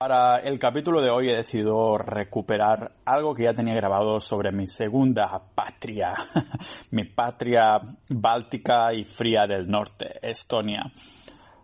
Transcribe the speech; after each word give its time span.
Para 0.00 0.38
el 0.38 0.58
capítulo 0.58 1.02
de 1.02 1.10
hoy 1.10 1.28
he 1.28 1.36
decidido 1.36 1.98
recuperar 1.98 2.92
algo 3.04 3.34
que 3.34 3.42
ya 3.42 3.52
tenía 3.52 3.74
grabado 3.74 4.18
sobre 4.22 4.50
mi 4.50 4.66
segunda 4.66 5.42
patria, 5.54 6.14
mi 6.90 7.04
patria 7.04 7.78
báltica 8.08 8.94
y 8.94 9.04
fría 9.04 9.46
del 9.46 9.68
norte, 9.68 10.18
Estonia. 10.22 10.90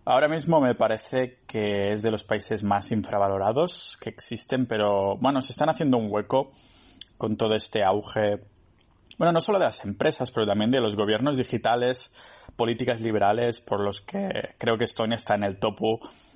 Ahora 0.04 0.28
mismo 0.28 0.60
me 0.60 0.74
parece 0.74 1.38
que 1.46 1.94
es 1.94 2.02
de 2.02 2.10
los 2.10 2.24
países 2.24 2.62
más 2.62 2.92
infravalorados 2.92 3.96
que 4.02 4.10
existen, 4.10 4.66
pero 4.66 5.16
bueno, 5.16 5.40
se 5.40 5.52
están 5.52 5.70
haciendo 5.70 5.96
un 5.96 6.12
hueco 6.12 6.50
con 7.16 7.38
todo 7.38 7.54
este 7.54 7.84
auge, 7.84 8.44
bueno, 9.16 9.32
no 9.32 9.40
solo 9.40 9.58
de 9.58 9.64
las 9.64 9.82
empresas, 9.86 10.30
pero 10.30 10.46
también 10.46 10.70
de 10.70 10.82
los 10.82 10.94
gobiernos 10.94 11.38
digitales, 11.38 12.12
políticas 12.54 13.00
liberales, 13.00 13.60
por 13.60 13.80
los 13.80 14.02
que 14.02 14.54
creo 14.58 14.76
que 14.76 14.84
Estonia 14.84 15.16
está 15.16 15.36
en 15.36 15.44
el 15.44 15.58
top, 15.58 15.80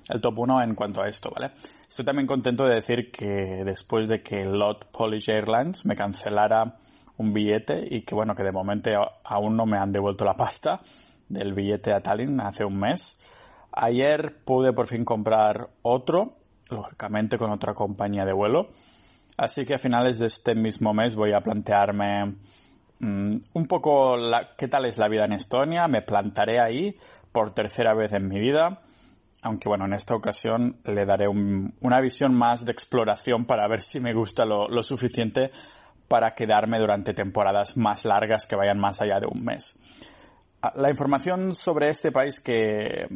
el 0.09 0.21
top 0.21 0.39
1 0.39 0.63
en 0.63 0.75
cuanto 0.75 1.01
a 1.01 1.07
esto, 1.07 1.31
¿vale? 1.33 1.51
Estoy 1.87 2.05
también 2.05 2.27
contento 2.27 2.65
de 2.65 2.75
decir 2.75 3.11
que 3.11 3.63
después 3.65 4.07
de 4.07 4.21
que 4.21 4.45
Lot 4.45 4.91
Polish 4.91 5.29
Airlines 5.29 5.85
me 5.85 5.95
cancelara 5.95 6.77
un 7.17 7.33
billete 7.33 7.87
y 7.89 8.01
que 8.01 8.15
bueno, 8.15 8.35
que 8.35 8.43
de 8.43 8.51
momento 8.51 8.89
aún 9.23 9.55
no 9.57 9.65
me 9.65 9.77
han 9.77 9.91
devuelto 9.91 10.25
la 10.25 10.35
pasta 10.35 10.81
del 11.29 11.53
billete 11.53 11.93
a 11.93 12.01
Tallinn 12.01 12.39
hace 12.41 12.65
un 12.65 12.77
mes, 12.77 13.17
Ayer 13.73 14.43
pude 14.43 14.73
por 14.73 14.87
fin 14.87 15.05
comprar 15.05 15.69
otro, 15.81 16.33
lógicamente 16.69 17.37
con 17.37 17.51
otra 17.51 17.73
compañía 17.73 18.25
de 18.25 18.33
vuelo. 18.33 18.69
Así 19.37 19.65
que 19.65 19.75
a 19.75 19.79
finales 19.79 20.19
de 20.19 20.27
este 20.27 20.55
mismo 20.55 20.93
mes 20.93 21.15
voy 21.15 21.31
a 21.31 21.41
plantearme 21.41 22.35
mm, 22.99 23.35
un 23.53 23.65
poco 23.67 24.17
qué 24.57 24.67
tal 24.67 24.85
es 24.85 24.97
la 24.97 25.07
vida 25.07 25.23
en 25.23 25.33
Estonia. 25.33 25.87
Me 25.87 26.01
plantaré 26.01 26.59
ahí 26.59 26.97
por 27.31 27.51
tercera 27.51 27.93
vez 27.93 28.11
en 28.11 28.27
mi 28.27 28.39
vida. 28.39 28.81
Aunque 29.43 29.69
bueno, 29.69 29.85
en 29.85 29.93
esta 29.93 30.15
ocasión 30.15 30.77
le 30.85 31.05
daré 31.05 31.27
una 31.27 31.99
visión 31.99 32.35
más 32.35 32.65
de 32.65 32.71
exploración 32.71 33.45
para 33.45 33.67
ver 33.67 33.81
si 33.81 33.99
me 33.99 34.13
gusta 34.13 34.45
lo 34.45 34.83
suficiente 34.83 35.51
para 36.07 36.31
quedarme 36.31 36.77
durante 36.77 37.13
temporadas 37.13 37.77
más 37.77 38.03
largas 38.03 38.45
que 38.45 38.57
vayan 38.57 38.77
más 38.77 39.01
allá 39.01 39.19
de 39.19 39.27
un 39.27 39.45
mes. 39.45 39.77
Ah, 40.61 40.73
la 40.75 40.91
información 40.91 41.55
sobre 41.55 41.89
este 41.89 42.11
país 42.11 42.39
que, 42.39 43.07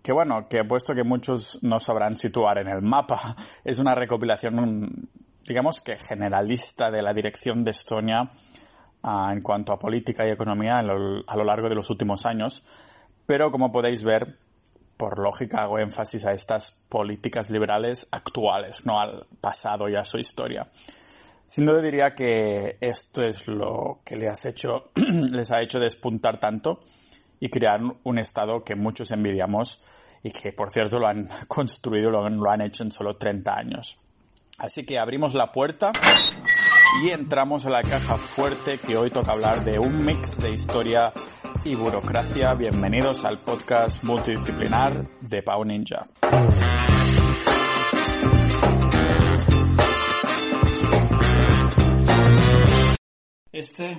que 0.00 0.12
bueno, 0.12 0.46
que 0.46 0.62
puesto 0.62 0.94
que 0.94 1.02
muchos 1.02 1.58
no 1.62 1.80
sabrán 1.80 2.16
situar 2.16 2.58
en 2.58 2.68
el 2.68 2.82
mapa, 2.82 3.34
es 3.64 3.80
una 3.80 3.96
recopilación, 3.96 5.08
digamos 5.42 5.80
que 5.80 5.96
generalista 5.96 6.90
de 6.92 7.02
la 7.02 7.12
dirección 7.12 7.64
de 7.64 7.72
Estonia 7.72 8.30
ah, 9.02 9.30
en 9.32 9.40
cuanto 9.40 9.72
a 9.72 9.78
política 9.78 10.24
y 10.24 10.30
economía 10.30 10.78
a 10.78 10.82
lo 10.82 11.44
largo 11.44 11.68
de 11.68 11.74
los 11.74 11.90
últimos 11.90 12.26
años. 12.26 12.62
Pero 13.26 13.50
como 13.50 13.72
podéis 13.72 14.04
ver, 14.04 14.36
por 14.98 15.18
lógica 15.18 15.62
hago 15.62 15.78
énfasis 15.78 16.26
a 16.26 16.32
estas 16.32 16.72
políticas 16.88 17.48
liberales 17.48 18.08
actuales, 18.10 18.84
no 18.84 19.00
al 19.00 19.26
pasado 19.40 19.88
y 19.88 19.94
a 19.96 20.04
su 20.04 20.18
historia. 20.18 20.68
Sin 21.46 21.64
duda 21.64 21.80
diría 21.80 22.14
que 22.14 22.76
esto 22.80 23.22
es 23.22 23.48
lo 23.48 24.00
que 24.04 24.16
les, 24.16 24.44
hecho, 24.44 24.90
les 25.32 25.50
ha 25.50 25.62
hecho 25.62 25.80
despuntar 25.80 26.38
tanto 26.38 26.80
y 27.40 27.48
crear 27.48 27.80
un 28.02 28.18
estado 28.18 28.64
que 28.64 28.74
muchos 28.74 29.12
envidiamos 29.12 29.80
y 30.22 30.30
que, 30.30 30.52
por 30.52 30.70
cierto, 30.70 30.98
lo 30.98 31.06
han 31.06 31.28
construido, 31.48 32.10
lo, 32.10 32.28
lo 32.28 32.50
han 32.50 32.60
hecho 32.60 32.82
en 32.82 32.92
solo 32.92 33.16
30 33.16 33.54
años. 33.54 33.98
Así 34.58 34.84
que 34.84 34.98
abrimos 34.98 35.34
la 35.34 35.52
puerta 35.52 35.92
y 37.02 37.10
entramos 37.10 37.64
a 37.64 37.70
la 37.70 37.82
caja 37.82 38.16
fuerte 38.16 38.78
que 38.78 38.96
hoy 38.96 39.10
toca 39.10 39.32
hablar 39.32 39.64
de 39.64 39.78
un 39.78 40.04
mix 40.04 40.38
de 40.38 40.50
historia 40.50 41.12
y 41.64 41.74
burocracia. 41.74 42.54
Bienvenidos 42.54 43.24
al 43.24 43.38
podcast 43.38 44.02
multidisciplinar 44.04 44.92
de 45.20 45.42
Pau 45.42 45.64
Ninja. 45.64 46.06
Este 53.52 53.96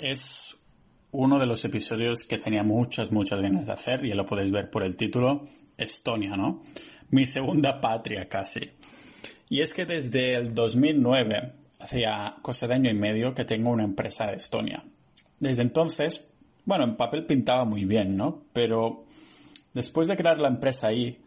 es 0.00 0.56
uno 1.10 1.38
de 1.38 1.46
los 1.46 1.64
episodios 1.64 2.24
que 2.24 2.38
tenía 2.38 2.62
muchas, 2.62 3.12
muchas 3.12 3.40
ganas 3.40 3.66
de 3.66 3.72
hacer, 3.72 4.04
y 4.04 4.12
lo 4.14 4.26
podéis 4.26 4.50
ver 4.50 4.70
por 4.70 4.82
el 4.82 4.96
título, 4.96 5.44
Estonia, 5.76 6.36
¿no? 6.36 6.62
Mi 7.10 7.26
segunda 7.26 7.80
patria 7.80 8.28
casi. 8.28 8.72
Y 9.48 9.60
es 9.60 9.72
que 9.72 9.86
desde 9.86 10.34
el 10.34 10.54
2009, 10.54 11.52
hacía 11.78 12.36
cosa 12.42 12.66
de 12.66 12.74
año 12.74 12.90
y 12.90 12.94
medio, 12.94 13.34
que 13.34 13.44
tengo 13.44 13.70
una 13.70 13.84
empresa 13.84 14.26
de 14.26 14.36
Estonia. 14.36 14.82
Desde 15.38 15.62
entonces, 15.62 16.24
bueno, 16.64 16.84
en 16.84 16.96
papel 16.96 17.26
pintaba 17.26 17.64
muy 17.64 17.84
bien, 17.84 18.16
¿no? 18.16 18.42
Pero 18.52 19.04
después 19.72 20.08
de 20.08 20.16
crear 20.16 20.38
la 20.38 20.48
empresa 20.48 20.88
ahí, 20.88 21.20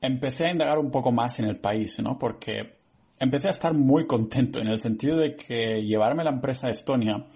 empecé 0.00 0.46
a 0.46 0.52
indagar 0.52 0.78
un 0.78 0.90
poco 0.90 1.12
más 1.12 1.38
en 1.38 1.46
el 1.46 1.60
país, 1.60 1.98
¿no? 2.00 2.18
Porque 2.18 2.76
empecé 3.18 3.48
a 3.48 3.52
estar 3.52 3.74
muy 3.74 4.06
contento 4.06 4.60
en 4.60 4.68
el 4.68 4.78
sentido 4.78 5.16
de 5.16 5.36
que 5.36 5.82
llevarme 5.82 6.24
la 6.24 6.30
empresa 6.30 6.68
a 6.68 6.70
Estonia 6.70 7.26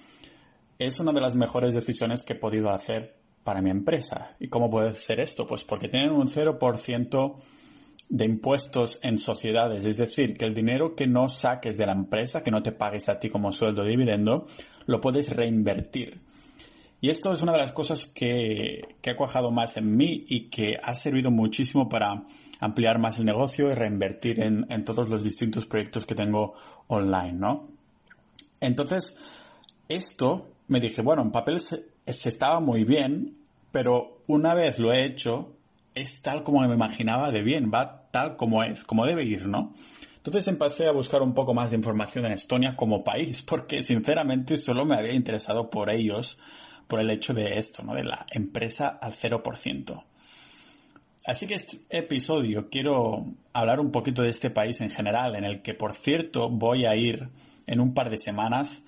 es 0.78 0.98
una 0.98 1.12
de 1.12 1.20
las 1.20 1.34
mejores 1.34 1.75
decisiones 1.75 2.22
que 2.22 2.32
he 2.32 2.36
podido 2.36 2.70
hacer 2.70 3.16
para 3.44 3.60
mi 3.60 3.70
empresa. 3.70 4.37
¿Y 4.41 4.48
cómo 4.48 4.70
puede 4.70 4.94
ser 4.94 5.20
esto? 5.20 5.47
Pues 5.47 5.64
porque 5.64 5.88
tienen 5.88 6.12
un 6.12 6.28
0% 6.28 7.37
de 8.08 8.25
impuestos 8.25 8.98
en 9.02 9.19
sociedades, 9.19 9.84
es 9.84 9.97
decir, 9.97 10.37
que 10.37 10.44
el 10.44 10.54
dinero 10.54 10.97
que 10.97 11.06
no 11.06 11.28
saques 11.28 11.76
de 11.76 11.87
la 11.87 11.92
empresa, 11.92 12.42
que 12.42 12.50
no 12.50 12.62
te 12.62 12.72
pagues 12.72 13.08
a 13.08 13.20
ti 13.20 13.31
como 13.31 13.52
sueldo 13.52 13.84
dividendo, 13.84 14.47
lo 14.87 15.00
puedes 15.00 15.31
reinvertir. 15.31 16.20
Y 17.00 17.09
esto 17.09 17.33
es 17.33 17.41
una 17.41 17.53
de 17.53 17.59
las 17.59 17.72
cosas 17.72 18.06
que, 18.06 18.97
que 19.00 19.11
ha 19.11 19.16
cuajado 19.16 19.50
más 19.50 19.77
en 19.78 19.97
mí 19.97 20.25
y 20.28 20.50
que 20.50 20.78
ha 20.83 20.94
servido 20.94 21.31
muchísimo 21.31 21.88
para 21.88 22.25
ampliar 22.61 22.99
más 22.99 23.19
el 23.19 23.25
negocio 23.25 23.71
y 23.71 23.75
reinvertir 23.75 24.41
en, 24.41 24.66
en 24.69 24.84
todos 24.84 25.09
los 25.09 25.25
distintos 25.25 25.65
proyectos 25.65 26.05
que 26.05 26.15
tengo 26.15 26.55
online, 26.88 27.33
¿no? 27.33 27.69
Entonces, 28.61 29.16
esto 29.88 30.50
me 30.69 30.78
dije, 30.78 31.00
bueno, 31.00 31.22
en 31.22 31.31
papel 31.31 31.61
se, 31.61 31.87
se, 32.06 32.28
estaba 32.28 32.61
muy 32.61 32.84
bien, 32.84 33.38
pero 33.72 34.21
una 34.27 34.55
vez 34.55 34.78
lo 34.78 34.93
he 34.93 35.06
hecho, 35.06 35.56
es 35.94 36.21
tal 36.21 36.43
como 36.43 36.61
me 36.61 36.75
imaginaba 36.75 37.32
de 37.32 37.43
bien, 37.43 37.71
va 37.72 38.09
tal 38.11 38.37
como 38.37 38.62
es, 38.62 38.84
como 38.84 39.06
debe 39.06 39.25
ir, 39.25 39.47
¿no? 39.47 39.72
Entonces 40.19 40.47
empecé 40.49 40.87
a 40.87 40.93
buscar 40.93 41.22
un 41.22 41.32
poco 41.32 41.55
más 41.55 41.71
de 41.71 41.78
información 41.78 42.27
en 42.27 42.32
Estonia 42.32 42.77
como 42.77 43.03
país, 43.03 43.43
porque 43.49 43.82
sinceramente 43.82 44.59
solo 44.59 44.84
me 44.84 44.97
había 44.97 45.15
interesado 45.15 45.71
por 45.71 45.88
ellos 45.88 46.38
por 46.91 47.01
el 47.01 47.09
hecho 47.09 47.33
de 47.33 47.59
esto, 47.59 47.83
¿no? 47.83 47.95
De 47.95 48.05
la 48.05 48.27
empresa 48.31 48.99
al 49.01 49.12
0%. 49.12 50.05
Así 51.25 51.47
que 51.47 51.55
este 51.55 51.78
episodio 51.91 52.69
quiero 52.69 53.25
hablar 53.55 53.81
un 53.81 53.91
poquito 53.91 54.21
de 54.21 54.28
este 54.28 54.51
país 54.51 54.83
en 54.83 54.91
general, 54.91 55.37
en 55.37 55.45
el 55.45 55.62
que 55.62 55.73
por 55.73 55.95
cierto 55.95 56.50
voy 56.50 56.84
a 56.84 56.97
ir 56.97 57.31
en 57.67 57.81
un 57.81 57.95
par 57.95 58.11
de 58.11 58.19
semanas 58.19 58.83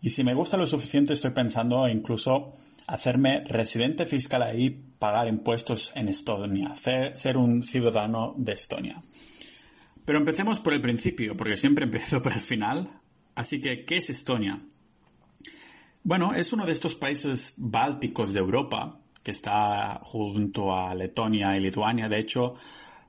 y 0.00 0.10
si 0.10 0.22
me 0.22 0.34
gusta 0.34 0.56
lo 0.56 0.66
suficiente 0.66 1.12
estoy 1.12 1.30
pensando 1.30 1.88
incluso 1.88 2.52
hacerme 2.86 3.42
residente 3.44 4.06
fiscal 4.06 4.42
ahí, 4.42 4.70
pagar 4.98 5.26
impuestos 5.28 5.92
en 5.96 6.08
Estonia, 6.08 6.74
ser 6.76 7.36
un 7.36 7.62
ciudadano 7.62 8.34
de 8.36 8.52
Estonia. 8.52 9.02
Pero 10.04 10.18
empecemos 10.18 10.60
por 10.60 10.72
el 10.72 10.80
principio, 10.80 11.36
porque 11.36 11.56
siempre 11.56 11.84
empiezo 11.86 12.22
por 12.22 12.32
el 12.32 12.40
final. 12.40 13.00
Así 13.34 13.60
que, 13.60 13.84
¿qué 13.84 13.96
es 13.96 14.10
Estonia? 14.10 14.60
Bueno, 16.06 16.34
es 16.34 16.52
uno 16.52 16.64
de 16.64 16.72
estos 16.72 16.94
países 16.94 17.54
bálticos 17.56 18.32
de 18.32 18.38
Europa 18.38 19.00
que 19.24 19.32
está 19.32 19.98
junto 20.04 20.72
a 20.72 20.94
Letonia 20.94 21.56
y 21.56 21.60
Lituania. 21.60 22.08
De 22.08 22.20
hecho, 22.20 22.54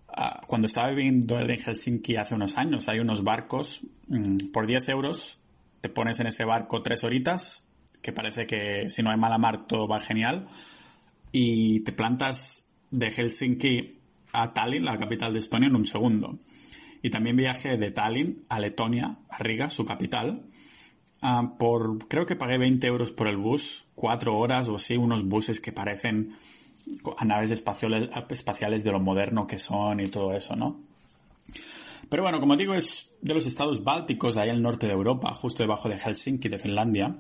ah, 0.08 0.42
cuando 0.48 0.66
estaba 0.66 0.90
viviendo 0.90 1.40
en 1.40 1.60
Helsinki 1.60 2.16
hace 2.16 2.34
unos 2.34 2.58
años, 2.58 2.90
hay 2.90 2.98
unos 2.98 3.24
barcos 3.24 3.82
mm, 4.08 4.48
por 4.52 4.66
10 4.66 4.90
euros. 4.90 5.38
Te 5.80 5.90
pones 5.90 6.20
en 6.22 6.26
ese 6.26 6.44
barco 6.44 6.82
tres 6.82 7.04
horitas, 7.04 7.62
que 8.02 8.14
parece 8.14 8.48
que 8.48 8.90
si 8.90 9.04
no 9.04 9.12
hay 9.12 9.18
mala 9.18 9.38
mar 9.38 9.68
todo 9.68 9.88
va 9.88 10.00
genial, 10.00 10.48
y 11.32 11.82
te 11.82 11.92
plantas 11.92 12.66
de 12.90 13.12
Helsinki 13.12 14.00
a 14.34 14.56
Tallinn, 14.56 14.86
la 14.86 14.98
capital 14.98 15.34
de 15.34 15.40
Estonia, 15.42 15.68
en 15.68 15.76
un 15.76 15.86
segundo. 15.86 16.36
Y 17.04 17.12
también 17.12 17.36
viaje 17.36 17.78
de 17.78 17.92
Tallinn 17.92 18.44
a 18.50 18.60
Letonia, 18.60 19.20
a 19.30 19.38
Riga, 19.38 19.70
su 19.70 19.86
capital, 19.86 20.48
Ah, 21.22 21.54
por, 21.58 22.08
creo 22.08 22.26
que 22.26 22.36
pagué 22.36 22.58
20 22.58 22.86
euros 22.88 23.12
por 23.12 23.28
el 23.28 23.38
bus, 23.38 23.86
cuatro 23.96 24.38
horas 24.38 24.68
o 24.68 24.76
así, 24.76 24.98
unos 24.98 25.24
buses 25.26 25.60
que 25.60 25.72
parecen 25.72 26.36
a 27.18 27.26
naves 27.26 27.52
espaciales, 27.52 28.10
espaciales 28.30 28.84
de 28.84 28.92
lo 28.92 29.00
moderno 29.00 29.48
que 29.48 29.58
son 29.58 30.00
y 30.00 30.08
todo 30.08 30.34
eso, 30.34 30.56
¿no? 30.56 30.80
Pero 32.10 32.24
bueno, 32.24 32.40
como 32.40 32.56
digo, 32.56 32.74
es 32.74 33.10
de 33.22 33.34
los 33.34 33.46
estados 33.46 33.84
bálticos, 33.84 34.38
ahí 34.38 34.50
al 34.50 34.62
norte 34.62 34.88
de 34.88 34.94
Europa, 34.94 35.34
justo 35.34 35.64
debajo 35.64 35.90
de 35.90 35.98
Helsinki, 35.98 36.48
de 36.48 36.60
Finlandia. 36.60 37.16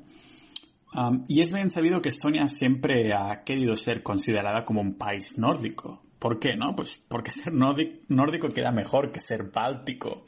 y 1.27 1.41
es 1.41 1.51
bien 1.51 1.69
sabido 1.69 2.01
que 2.01 2.09
Estonia 2.09 2.47
siempre 2.47 3.13
ha 3.13 3.43
querido 3.43 3.75
ser 3.75 4.03
considerada 4.03 4.63
como 4.63 4.81
un 4.81 4.93
país 4.93 5.37
nórdico. 5.37 6.01
¿Por 6.19 6.39
qué, 6.39 6.55
no? 6.55 6.75
Pues 6.75 6.99
porque 7.07 7.31
ser 7.31 7.53
nórdico 7.53 8.49
queda 8.49 8.71
mejor 8.71 9.11
que 9.11 9.19
ser 9.19 9.51
báltico. 9.51 10.23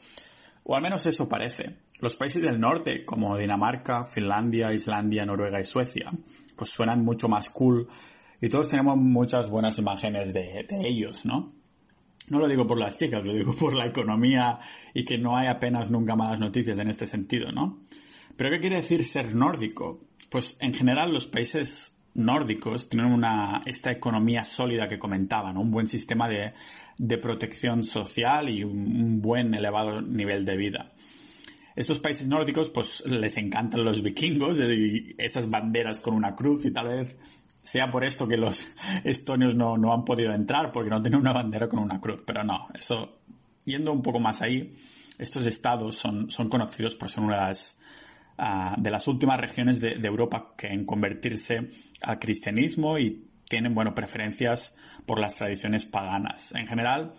O 0.64 0.76
al 0.76 0.82
menos 0.82 1.06
eso 1.06 1.30
parece. 1.30 1.78
Los 2.00 2.16
países 2.16 2.42
del 2.42 2.60
norte, 2.60 3.04
como 3.06 3.38
Dinamarca, 3.38 4.06
Finlandia, 4.06 4.74
Islandia, 4.74 5.26
Noruega 5.26 5.60
y 5.60 5.66
Suecia, 5.66 6.12
pues 6.56 6.70
suenan 6.70 7.04
mucho 7.04 7.28
más 7.28 7.50
cool 7.50 7.88
y 8.42 8.50
todos 8.50 8.70
tenemos 8.70 8.98
muchas 8.98 9.50
buenas 9.50 9.78
imágenes 9.78 10.34
de, 10.34 10.66
ellos, 10.84 11.26
¿no? 11.26 11.52
No 12.30 12.40
lo 12.40 12.48
digo 12.48 12.66
por 12.68 12.78
las 12.78 12.98
chicas, 12.98 13.26
lo 13.26 13.34
digo 13.34 13.54
por 13.56 13.74
la 13.74 13.88
economía 13.88 14.60
y 14.94 15.04
que 15.04 15.18
no 15.18 15.36
hay 15.36 15.48
apenas 15.48 15.92
nunca 15.92 16.16
malas 16.16 16.40
noticias 16.40 16.80
en 16.80 16.90
este 16.90 17.06
sentido, 17.06 17.52
¿no? 17.52 17.82
Pero 18.38 18.52
¿qué 18.52 18.60
quiere 18.60 18.78
decir 18.78 19.04
ser 19.04 19.36
nórdico? 19.36 20.06
Pues 20.30 20.56
en 20.62 20.74
general 20.74 21.14
los 21.14 21.28
países 21.28 21.96
nórdicos 22.14 22.88
tienen 22.88 23.12
una, 23.12 23.64
esta 23.66 23.92
economía 23.92 24.46
sólida 24.46 24.88
que 24.88 25.00
comentaba, 25.00 25.52
¿no? 25.52 25.62
Un 25.62 25.72
buen 25.72 25.88
sistema 25.88 26.30
de, 26.30 26.54
de 26.98 27.18
protección 27.18 27.84
social 27.84 28.50
y 28.50 28.64
un, 28.64 29.22
buen 29.22 29.54
elevado 29.54 30.02
nivel 30.02 30.46
de 30.46 30.58
vida. 30.58 30.92
Estos 31.76 32.00
países 32.00 32.28
nórdicos, 32.28 32.70
pues 32.70 33.04
les 33.06 33.38
encantan 33.38 33.86
los 33.86 34.02
vikingos 34.02 34.60
y 34.60 35.16
esas 35.18 35.50
banderas 35.50 36.00
con 36.00 36.14
una 36.14 36.36
cruz 36.36 36.66
y 36.66 36.72
tal 36.72 36.88
vez 36.88 37.18
sea 37.64 37.90
por 37.90 38.04
esto 38.04 38.28
que 38.28 38.38
los 38.38 38.66
estonios 39.04 39.56
no, 39.56 39.78
no 39.78 39.94
han 39.94 40.04
podido 40.06 40.34
entrar 40.34 40.72
porque 40.72 40.90
no 40.90 41.02
tienen 41.02 41.20
una 41.20 41.34
bandera 41.34 41.70
con 41.70 41.80
una 41.80 42.02
cruz. 42.02 42.24
Pero 42.26 42.44
no, 42.44 42.68
eso, 42.74 43.20
yendo 43.66 43.94
un 43.94 44.02
poco 44.02 44.20
más 44.20 44.42
ahí, 44.42 44.76
estos 45.18 45.46
estados 45.46 45.96
son, 45.96 46.32
son 46.32 46.50
conocidos 46.50 46.96
por 46.96 47.10
ser 47.10 47.24
una 47.24 47.36
de 47.36 47.42
las 47.48 47.80
de 48.78 48.90
las 48.90 49.08
últimas 49.08 49.40
regiones 49.40 49.82
de, 49.82 50.00
Europa 50.02 50.54
que 50.58 50.68
en 50.68 50.86
convertirse 50.86 51.70
al 52.02 52.20
cristianismo 52.20 52.98
y 52.98 53.28
tienen, 53.50 53.74
bueno, 53.74 53.94
preferencias 53.94 54.76
por 55.06 55.20
las 55.20 55.36
tradiciones 55.36 55.86
paganas. 55.86 56.54
En 56.54 56.68
general, 56.68 57.14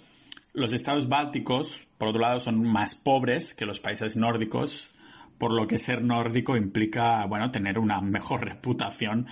los 0.53 0.73
estados 0.73 1.09
bálticos, 1.09 1.87
por 1.99 2.09
otro 2.09 2.21
lado, 2.21 2.41
son 2.41 2.63
más 2.63 2.95
pobres 2.95 3.55
que 3.55 3.67
los 3.67 3.81
países 3.81 4.17
nórdicos, 4.17 4.91
por 5.39 5.53
lo 5.53 5.67
que 5.67 5.79
ser 5.79 6.03
nórdico 6.03 6.57
implica, 6.57 7.25
bueno, 7.27 7.51
tener 7.51 7.79
una 7.79 8.01
mejor 8.01 8.45
reputación 8.45 9.27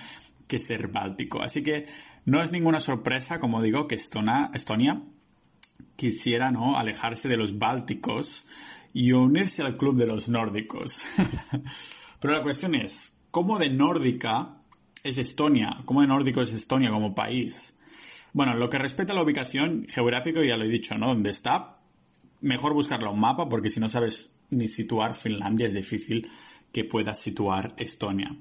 que 0.47 0.59
ser 0.59 0.87
báltico. 0.87 1.41
Así 1.41 1.63
que 1.63 1.85
no 2.25 2.41
es 2.41 2.51
ninguna 2.51 2.79
sorpresa, 2.79 3.39
como 3.39 3.61
digo, 3.61 3.87
que 3.87 3.95
Estonia, 3.95 4.51
quisiera, 5.95 6.51
¿no?, 6.51 6.77
alejarse 6.77 7.27
de 7.27 7.37
los 7.37 7.59
bálticos 7.59 8.47
y 8.93 9.11
unirse 9.11 9.61
al 9.61 9.77
club 9.77 9.97
de 9.97 10.07
los 10.07 10.29
nórdicos. 10.29 11.03
Pero 12.19 12.33
la 12.33 12.41
cuestión 12.41 12.75
es, 12.75 13.17
¿cómo 13.31 13.59
de 13.59 13.69
nórdica 13.69 14.57
es 15.03 15.17
Estonia? 15.17 15.81
¿Cómo 15.85 16.01
de 16.01 16.07
nórdico 16.07 16.41
es 16.41 16.51
Estonia 16.51 16.89
como 16.89 17.13
país? 17.13 17.77
Bueno, 18.33 18.55
lo 18.55 18.69
que 18.69 18.77
respecta 18.77 19.13
a 19.13 19.15
la 19.15 19.23
ubicación 19.23 19.85
geográfica, 19.89 20.43
ya 20.45 20.57
lo 20.57 20.65
he 20.65 20.69
dicho, 20.69 20.97
¿no? 20.97 21.07
¿Dónde 21.07 21.31
está? 21.31 21.77
Mejor 22.41 22.73
buscarlo 22.73 23.09
en 23.09 23.15
un 23.15 23.19
mapa 23.21 23.49
porque 23.49 23.69
si 23.69 23.79
no 23.79 23.89
sabes 23.89 24.35
ni 24.49 24.67
situar 24.67 25.13
Finlandia 25.13 25.67
es 25.67 25.73
difícil 25.73 26.29
que 26.71 26.85
puedas 26.85 27.19
situar 27.19 27.73
Estonia. 27.77 28.35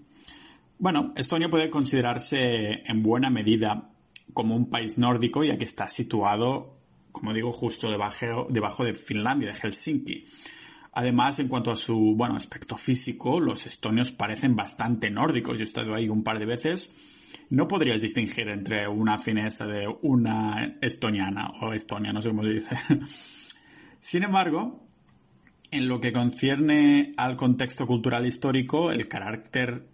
Bueno, 0.79 1.13
Estonia 1.17 1.49
puede 1.49 1.71
considerarse 1.71 2.83
en 2.87 3.03
buena 3.03 3.31
medida 3.31 3.91
como 4.35 4.55
un 4.55 4.71
país 4.71 4.99
nórdico 4.99 5.43
ya 5.43 5.59
que 5.59 5.65
está 5.65 5.89
situado 5.89 6.79
como 7.13 7.33
digo, 7.33 7.53
justo 7.53 7.91
debajo, 7.91 8.47
debajo 8.49 8.85
de 8.85 8.95
Finlandia, 8.95 9.49
de 9.49 9.55
Helsinki. 9.55 10.27
Además, 10.93 11.39
en 11.39 11.49
cuanto 11.49 11.71
a 11.71 11.77
su, 11.77 12.15
bueno, 12.17 12.37
aspecto 12.37 12.77
físico, 12.77 13.41
los 13.41 13.67
estonios 13.67 14.13
parecen 14.13 14.57
bastante 14.57 15.11
nórdicos. 15.11 15.57
Yo 15.59 15.63
he 15.63 15.67
estado 15.67 15.95
ahí 15.95 16.09
un 16.09 16.23
par 16.23 16.39
de 16.39 16.47
veces. 16.47 16.91
No 17.51 17.67
podrías 17.67 18.01
distinguir 18.01 18.49
entre 18.49 18.89
una 18.89 19.19
finesa 19.19 19.67
de 19.67 19.87
una 20.03 20.77
estoniana 20.81 21.51
o 21.61 21.73
estonia, 21.73 22.13
no 22.13 22.21
sé 22.21 22.29
cómo 22.29 22.43
se 22.43 22.53
dice. 22.53 22.79
Sin 24.01 24.23
embargo, 24.23 24.87
en 25.71 25.89
lo 25.89 26.01
que 26.01 26.13
concierne 26.13 27.13
al 27.17 27.37
contexto 27.37 27.87
cultural 27.87 28.27
histórico, 28.27 28.91
el 28.91 29.09
carácter 29.09 29.89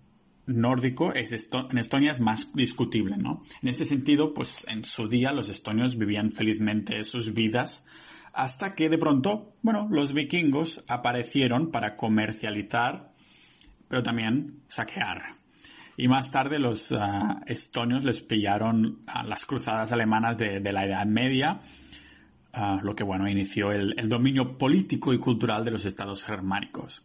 nórdico 0.47 1.13
es 1.13 1.33
en 1.53 1.79
Estonia 1.79 2.13
es 2.13 2.21
más 2.21 2.53
discutible, 2.53 3.17
¿no? 3.17 3.43
En 3.63 3.69
ese 3.69 3.85
sentido, 3.85 4.35
pues 4.35 4.65
en 4.69 4.85
su 4.85 5.09
día 5.09 5.33
los 5.33 5.49
estonios 5.49 5.97
vivían 5.97 6.33
felizmente 6.33 7.03
sus 7.05 7.33
vidas 7.35 7.85
hasta 8.33 8.75
que 8.75 8.89
de 8.89 8.99
pronto, 8.99 9.55
bueno, 9.63 9.89
los 9.91 10.13
vikingos 10.13 10.85
aparecieron 10.89 11.71
para 11.71 11.97
comercializar, 11.97 13.13
pero 13.89 14.03
también 14.03 14.63
saquear. 14.67 15.37
Y 15.97 16.09
más 16.09 16.31
tarde 16.31 16.59
los 16.59 16.93
ah, 16.93 17.41
estonios 17.47 18.05
les 18.05 18.21
pillaron 18.21 19.03
a 19.07 19.23
las 19.23 19.45
cruzadas 19.45 19.93
alemanas 19.93 20.37
de, 20.37 20.61
la 20.73 20.87
Edad 20.87 21.07
Media, 21.07 21.61
ah, 22.53 22.81
lo 22.83 22.97
que, 22.97 23.05
bueno, 23.05 23.29
inició 23.29 23.71
el, 23.71 24.09
dominio 24.09 24.59
político 24.59 25.13
y 25.13 25.19
cultural 25.19 25.65
de 25.65 25.71
los 25.71 25.85
estados 25.85 26.25
germánicos. 26.25 27.03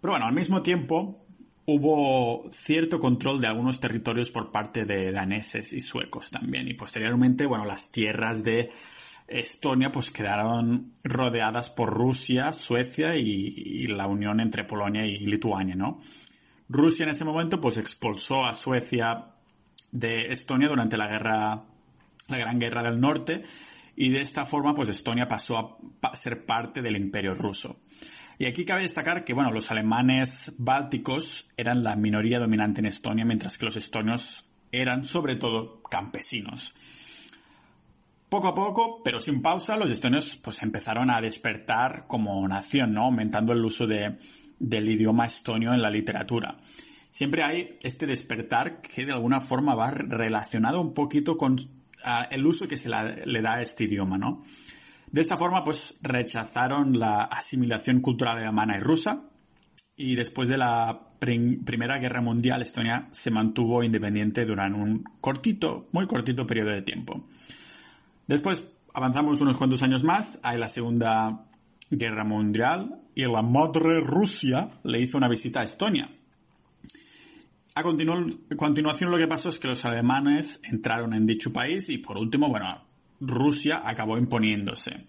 Pero 0.00 0.12
bueno, 0.12 0.26
al 0.26 0.34
mismo 0.34 0.62
tiempo, 0.62 1.24
hubo 1.66 2.50
cierto 2.50 2.98
control 2.98 3.40
de 3.40 3.46
algunos 3.46 3.78
territorios 3.78 4.30
por 4.30 4.50
parte 4.50 4.86
de 4.86 5.12
daneses 5.12 5.72
y 5.72 5.80
suecos 5.80 6.30
también. 6.30 6.66
Y 6.66 6.74
posteriormente, 6.74 7.46
bueno, 7.46 7.64
las 7.64 7.90
tierras 7.90 8.42
de 8.42 8.70
Estonia 9.28 9.92
pues 9.92 10.10
quedaron 10.10 10.92
rodeadas 11.04 11.70
por 11.70 11.90
Rusia, 11.94 12.52
Suecia 12.52 13.14
y, 13.16 13.86
la 13.86 14.08
unión 14.08 14.40
entre 14.40 14.64
Polonia 14.64 15.06
y 15.06 15.18
Lituania, 15.18 15.76
¿no? 15.76 16.00
Rusia 16.70 17.02
en 17.02 17.10
ese 17.10 17.24
momento 17.24 17.60
pues 17.60 17.78
expulsó 17.78 18.44
a 18.44 18.54
Suecia 18.54 19.32
de 19.90 20.32
Estonia 20.32 20.68
durante 20.68 20.96
la 20.96 21.08
guerra, 21.08 21.64
la 22.28 22.38
Gran 22.38 22.60
Guerra 22.60 22.84
del 22.84 23.00
Norte 23.00 23.42
y 23.96 24.10
de 24.10 24.22
esta 24.22 24.46
forma 24.46 24.72
pues 24.72 24.88
Estonia 24.88 25.26
pasó 25.26 25.80
a 26.00 26.16
ser 26.16 26.46
parte 26.46 26.80
del 26.80 26.96
Imperio 26.96 27.34
Ruso. 27.34 27.80
Y 28.38 28.46
aquí 28.46 28.64
cabe 28.64 28.82
destacar 28.82 29.24
que, 29.24 29.34
bueno, 29.34 29.50
los 29.50 29.70
alemanes 29.70 30.52
bálticos 30.56 31.48
eran 31.56 31.82
la 31.82 31.96
minoría 31.96 32.38
dominante 32.38 32.80
en 32.80 32.86
Estonia, 32.86 33.26
mientras 33.26 33.58
que 33.58 33.66
los 33.66 33.76
estonios 33.76 34.46
eran 34.72 35.04
sobre 35.04 35.36
todo 35.36 35.82
campesinos. 35.82 36.72
Poco 38.30 38.48
a 38.48 38.54
poco, 38.54 39.02
pero 39.02 39.20
sin 39.20 39.42
pausa, 39.42 39.76
los 39.76 39.90
estonios 39.90 40.36
pues 40.36 40.62
empezaron 40.62 41.10
a 41.10 41.20
despertar 41.20 42.06
como 42.06 42.46
nación, 42.48 42.94
¿no? 42.94 43.06
Aumentando 43.06 43.52
el 43.52 43.62
uso 43.62 43.86
de, 43.86 44.16
del 44.60 44.88
idioma 44.88 45.26
estonio 45.26 45.74
en 45.74 45.82
la 45.82 45.90
literatura. 45.90 46.56
Siempre 47.10 47.42
hay 47.42 47.78
este 47.82 48.06
despertar 48.06 48.80
que 48.80 49.04
de 49.04 49.12
alguna 49.12 49.40
forma 49.40 49.74
va 49.74 49.90
relacionado 49.90 50.80
un 50.80 50.94
poquito 50.94 51.36
con 51.36 51.56
el 52.30 52.46
uso 52.46 52.68
que 52.68 52.76
se 52.76 52.88
le 52.88 53.42
da 53.42 53.54
a 53.54 53.62
este 53.62 53.84
idioma, 53.84 54.16
¿no? 54.16 54.42
De 55.10 55.20
esta 55.20 55.36
forma, 55.36 55.64
pues 55.64 55.96
rechazaron 56.02 56.98
la 56.98 57.24
asimilación 57.24 58.00
cultural 58.00 58.38
alemana 58.38 58.76
y 58.76 58.80
rusa 58.80 59.24
y 59.96 60.14
después 60.14 60.48
de 60.48 60.56
la 60.56 61.08
Primera 61.18 61.98
Guerra 61.98 62.20
Mundial 62.20 62.62
Estonia 62.62 63.08
se 63.10 63.30
mantuvo 63.30 63.82
independiente 63.82 64.46
durante 64.46 64.78
un 64.78 65.04
cortito, 65.20 65.88
muy 65.92 66.06
cortito 66.06 66.46
periodo 66.46 66.70
de 66.70 66.82
tiempo. 66.82 67.26
Después 68.26 68.72
avanzamos 68.94 69.40
unos 69.40 69.56
cuantos 69.56 69.82
años 69.82 70.04
más, 70.04 70.38
hay 70.42 70.58
la 70.58 70.68
Segunda 70.68 71.49
Guerra 71.90 72.24
Mundial 72.24 73.00
y 73.14 73.22
la 73.22 73.42
madre 73.42 74.00
Rusia 74.00 74.70
le 74.84 75.00
hizo 75.00 75.18
una 75.18 75.28
visita 75.28 75.60
a 75.60 75.64
Estonia. 75.64 76.10
A, 77.74 77.82
continuación 77.82 79.10
lo 79.10 79.18
que 79.18 79.26
pasó 79.26 79.48
es 79.48 79.58
que 79.58 79.68
los 79.68 79.84
alemanes 79.84 80.60
entraron 80.70 81.14
en 81.14 81.26
dicho 81.26 81.52
país 81.52 81.88
y 81.88 81.98
por 81.98 82.18
último, 82.18 82.48
bueno, 82.48 82.84
Rusia 83.20 83.82
acabó 83.84 84.18
imponiéndose. 84.18 85.06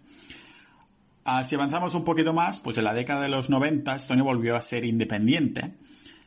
Ah, 1.23 1.43
si 1.43 1.55
avanzamos 1.55 1.93
un 1.93 2.03
poquito 2.03 2.33
más, 2.33 2.59
pues 2.59 2.77
en 2.77 2.83
la 2.83 2.93
década 2.93 3.23
de 3.23 3.29
los 3.29 3.49
90 3.49 3.95
Estonia 3.95 4.23
volvió 4.23 4.55
a 4.55 4.61
ser 4.61 4.85
independiente. 4.85 5.73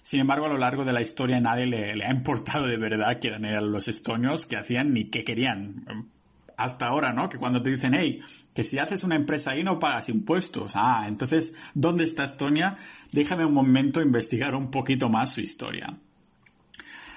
Sin 0.02 0.20
embargo, 0.20 0.46
a 0.46 0.50
lo 0.50 0.58
largo 0.58 0.84
de 0.84 0.92
la 0.92 1.02
historia 1.02 1.40
nadie 1.40 1.66
le, 1.66 2.04
ha 2.04 2.12
importado 2.12 2.66
de 2.66 2.76
verdad 2.76 3.18
quién 3.20 3.44
eran 3.44 3.72
los 3.72 3.88
estonios, 3.88 4.46
qué 4.46 4.56
hacían 4.56 4.92
ni 4.92 5.06
qué 5.10 5.24
querían. 5.24 6.12
Hasta 6.56 6.86
ahora, 6.86 7.12
¿no? 7.12 7.28
Que 7.28 7.38
cuando 7.38 7.62
te 7.62 7.70
dicen, 7.70 7.94
hey, 7.94 8.20
que 8.54 8.64
si 8.64 8.78
haces 8.78 9.02
una 9.04 9.16
empresa 9.16 9.50
ahí 9.52 9.64
no 9.64 9.78
pagas 9.78 10.08
impuestos. 10.08 10.72
Ah, 10.74 11.06
entonces, 11.08 11.54
¿dónde 11.74 12.04
está 12.04 12.24
Estonia? 12.24 12.76
Déjame 13.12 13.44
un 13.44 13.54
momento 13.54 14.00
investigar 14.00 14.54
un 14.54 14.70
poquito 14.70 15.08
más 15.08 15.32
su 15.32 15.40
historia. 15.40 15.98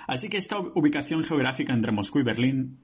Así 0.08 0.30
que 0.30 0.38
esta 0.38 0.60
ubicación 0.60 1.24
geográfica 1.24 1.74
entre 1.74 1.92
Moscú 1.92 2.20
y 2.20 2.24
Berlín 2.24 2.80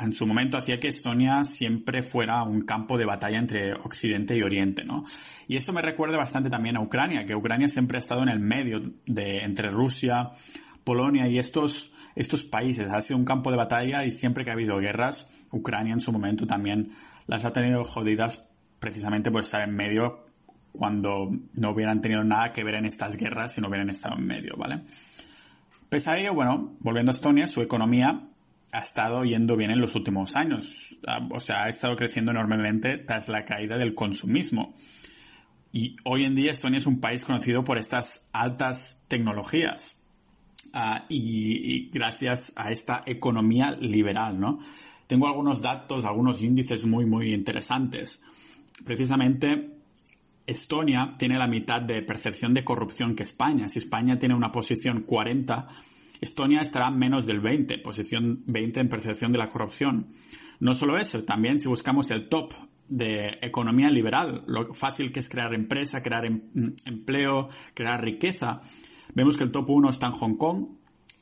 en 0.00 0.12
su 0.12 0.26
momento 0.26 0.56
hacía 0.56 0.78
que 0.78 0.88
Estonia 0.88 1.44
siempre 1.44 2.02
fuera 2.02 2.42
un 2.44 2.62
campo 2.62 2.96
de 2.98 3.04
batalla 3.04 3.38
entre 3.38 3.72
Occidente 3.72 4.36
y 4.36 4.42
Oriente, 4.42 4.84
¿no? 4.84 5.04
Y 5.46 5.56
eso 5.56 5.72
me 5.72 5.82
recuerda 5.82 6.16
bastante 6.16 6.50
también 6.50 6.76
a 6.76 6.80
Ucrania, 6.80 7.26
que 7.26 7.34
Ucrania 7.34 7.68
siempre 7.68 7.98
ha 7.98 8.00
estado 8.00 8.22
en 8.22 8.28
el 8.28 8.38
medio 8.38 8.80
de, 9.06 9.38
entre 9.38 9.70
Rusia, 9.70 10.30
Polonia 10.84 11.26
y 11.26 11.38
estos, 11.38 11.92
estos 12.14 12.44
países. 12.44 12.88
Ha 12.90 13.00
sido 13.00 13.18
un 13.18 13.24
campo 13.24 13.50
de 13.50 13.56
batalla 13.56 14.04
y 14.04 14.10
siempre 14.10 14.44
que 14.44 14.50
ha 14.50 14.54
habido 14.54 14.78
guerras, 14.78 15.28
Ucrania 15.52 15.92
en 15.92 16.00
su 16.00 16.12
momento 16.12 16.46
también 16.46 16.92
las 17.26 17.44
ha 17.44 17.52
tenido 17.52 17.84
jodidas 17.84 18.48
precisamente 18.78 19.30
por 19.30 19.42
estar 19.42 19.62
en 19.62 19.74
medio 19.74 20.26
cuando 20.72 21.30
no 21.54 21.70
hubieran 21.70 22.00
tenido 22.00 22.22
nada 22.24 22.52
que 22.52 22.64
ver 22.64 22.74
en 22.74 22.84
estas 22.84 23.16
guerras 23.16 23.54
si 23.54 23.60
no 23.60 23.68
hubieran 23.68 23.90
estado 23.90 24.16
en 24.16 24.26
medio, 24.26 24.54
¿vale? 24.56 24.82
Pese 25.88 26.10
a 26.10 26.18
ello, 26.18 26.34
bueno, 26.34 26.76
volviendo 26.80 27.10
a 27.10 27.14
Estonia, 27.14 27.48
su 27.48 27.62
economía 27.62 28.28
ha 28.72 28.80
estado 28.80 29.24
yendo 29.24 29.56
bien 29.56 29.70
en 29.70 29.80
los 29.80 29.94
últimos 29.94 30.36
años. 30.36 30.96
Ah, 31.06 31.26
o 31.30 31.40
sea, 31.40 31.64
ha 31.64 31.68
estado 31.68 31.96
creciendo 31.96 32.30
enormemente 32.30 32.98
tras 32.98 33.28
la 33.28 33.44
caída 33.44 33.78
del 33.78 33.94
consumismo. 33.94 34.74
Y 35.72 35.96
hoy 36.04 36.24
en 36.24 36.34
día 36.34 36.52
Estonia 36.52 36.78
es 36.78 36.86
un 36.86 37.00
país 37.00 37.24
conocido 37.24 37.64
por 37.64 37.78
estas 37.78 38.28
altas 38.32 39.02
tecnologías. 39.08 39.96
Ah, 40.72 41.06
y, 41.08 41.88
gracias 41.90 42.52
a 42.56 42.70
esta 42.70 43.02
economía 43.06 43.72
liberal, 43.72 44.38
¿no? 44.38 44.58
Tengo 45.08 45.26
algunos 45.26 45.60
datos, 45.60 46.04
algunos 46.04 46.42
índices 46.42 46.86
muy, 46.86 47.06
muy 47.06 47.34
interesantes. 47.34 48.22
Precisamente, 48.84 49.78
Estonia 50.46 51.14
tiene 51.18 51.38
la 51.38 51.48
mitad 51.48 51.82
de 51.82 52.02
percepción 52.02 52.54
de 52.54 52.62
corrupción 52.62 53.16
que 53.16 53.22
España. 53.22 53.68
Si 53.68 53.78
España 53.80 54.18
tiene 54.18 54.34
una 54.34 54.52
posición 54.52 55.02
40, 55.02 55.66
Estonia 56.20 56.60
estará 56.60 56.90
menos 56.90 57.26
del 57.26 57.40
20, 57.40 57.78
posición 57.78 58.42
20 58.46 58.80
en 58.80 58.88
percepción 58.88 59.32
de 59.32 59.38
la 59.38 59.48
corrupción. 59.48 60.08
No 60.60 60.74
solo 60.74 60.98
eso, 60.98 61.24
también 61.24 61.58
si 61.58 61.68
buscamos 61.68 62.10
el 62.10 62.28
top 62.28 62.52
de 62.88 63.38
economía 63.40 63.90
liberal, 63.90 64.44
lo 64.46 64.74
fácil 64.74 65.10
que 65.10 65.20
es 65.20 65.28
crear 65.28 65.54
empresa, 65.54 66.02
crear 66.02 66.26
em, 66.26 66.74
empleo, 66.84 67.48
crear 67.74 68.02
riqueza, 68.02 68.60
vemos 69.14 69.36
que 69.36 69.44
el 69.44 69.52
top 69.52 69.70
1 69.70 69.88
está 69.88 70.06
en 70.06 70.12
Hong 70.12 70.36
Kong, 70.36 70.66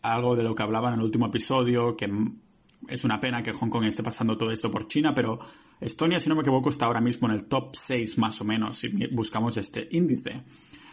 algo 0.03 0.35
de 0.35 0.43
lo 0.43 0.55
que 0.55 0.63
hablaba 0.63 0.89
en 0.89 0.99
el 0.99 1.05
último 1.05 1.27
episodio, 1.27 1.97
que 1.97 2.09
es 2.89 3.05
una 3.05 3.21
pena 3.21 3.43
que 3.43 3.53
Hong 3.53 3.69
Kong 3.69 3.85
esté 3.85 4.03
pasando 4.03 4.37
todo 4.37 4.51
esto 4.51 4.71
por 4.71 4.89
China, 4.89 5.15
pero 5.15 5.39
Estonia, 5.81 6.21
si 6.21 6.29
no 6.29 6.35
me 6.35 6.43
equivoco, 6.43 6.69
está 6.69 6.87
ahora 6.87 7.01
mismo 7.01 7.29
en 7.29 7.35
el 7.35 7.45
top 7.45 7.75
6 7.75 8.19
más 8.19 8.41
o 8.41 8.45
menos, 8.45 8.77
si 8.77 8.89
buscamos 9.13 9.57
este 9.57 9.89
índice. 9.91 10.43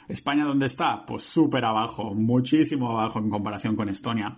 España, 0.07 0.45
¿dónde 0.45 0.65
está? 0.65 1.05
Pues 1.05 1.23
súper 1.23 1.65
abajo, 1.65 2.13
muchísimo 2.13 2.91
abajo 2.91 3.19
en 3.19 3.29
comparación 3.29 3.75
con 3.75 3.89
Estonia. 3.89 4.35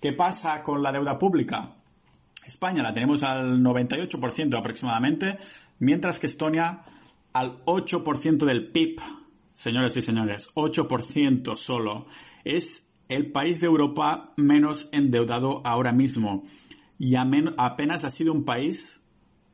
¿Qué 0.00 0.12
pasa 0.12 0.62
con 0.62 0.82
la 0.82 0.92
deuda 0.92 1.18
pública? 1.18 1.76
España 2.46 2.82
la 2.82 2.92
tenemos 2.92 3.22
al 3.22 3.60
98% 3.60 4.58
aproximadamente, 4.58 5.38
mientras 5.78 6.18
que 6.18 6.26
Estonia 6.26 6.82
al 7.32 7.62
8% 7.64 8.44
del 8.44 8.70
PIB. 8.70 9.00
Señores 9.52 9.96
y 9.96 10.02
señores, 10.02 10.50
8% 10.54 11.56
solo. 11.56 12.06
Es 12.44 12.90
el 13.08 13.30
país 13.32 13.60
de 13.60 13.66
Europa 13.66 14.32
menos 14.36 14.88
endeudado 14.92 15.60
ahora 15.64 15.92
mismo. 15.92 16.44
Y 17.00 17.14
apenas 17.14 18.04
ha 18.04 18.10
sido 18.10 18.30
un 18.34 18.44
país 18.44 19.00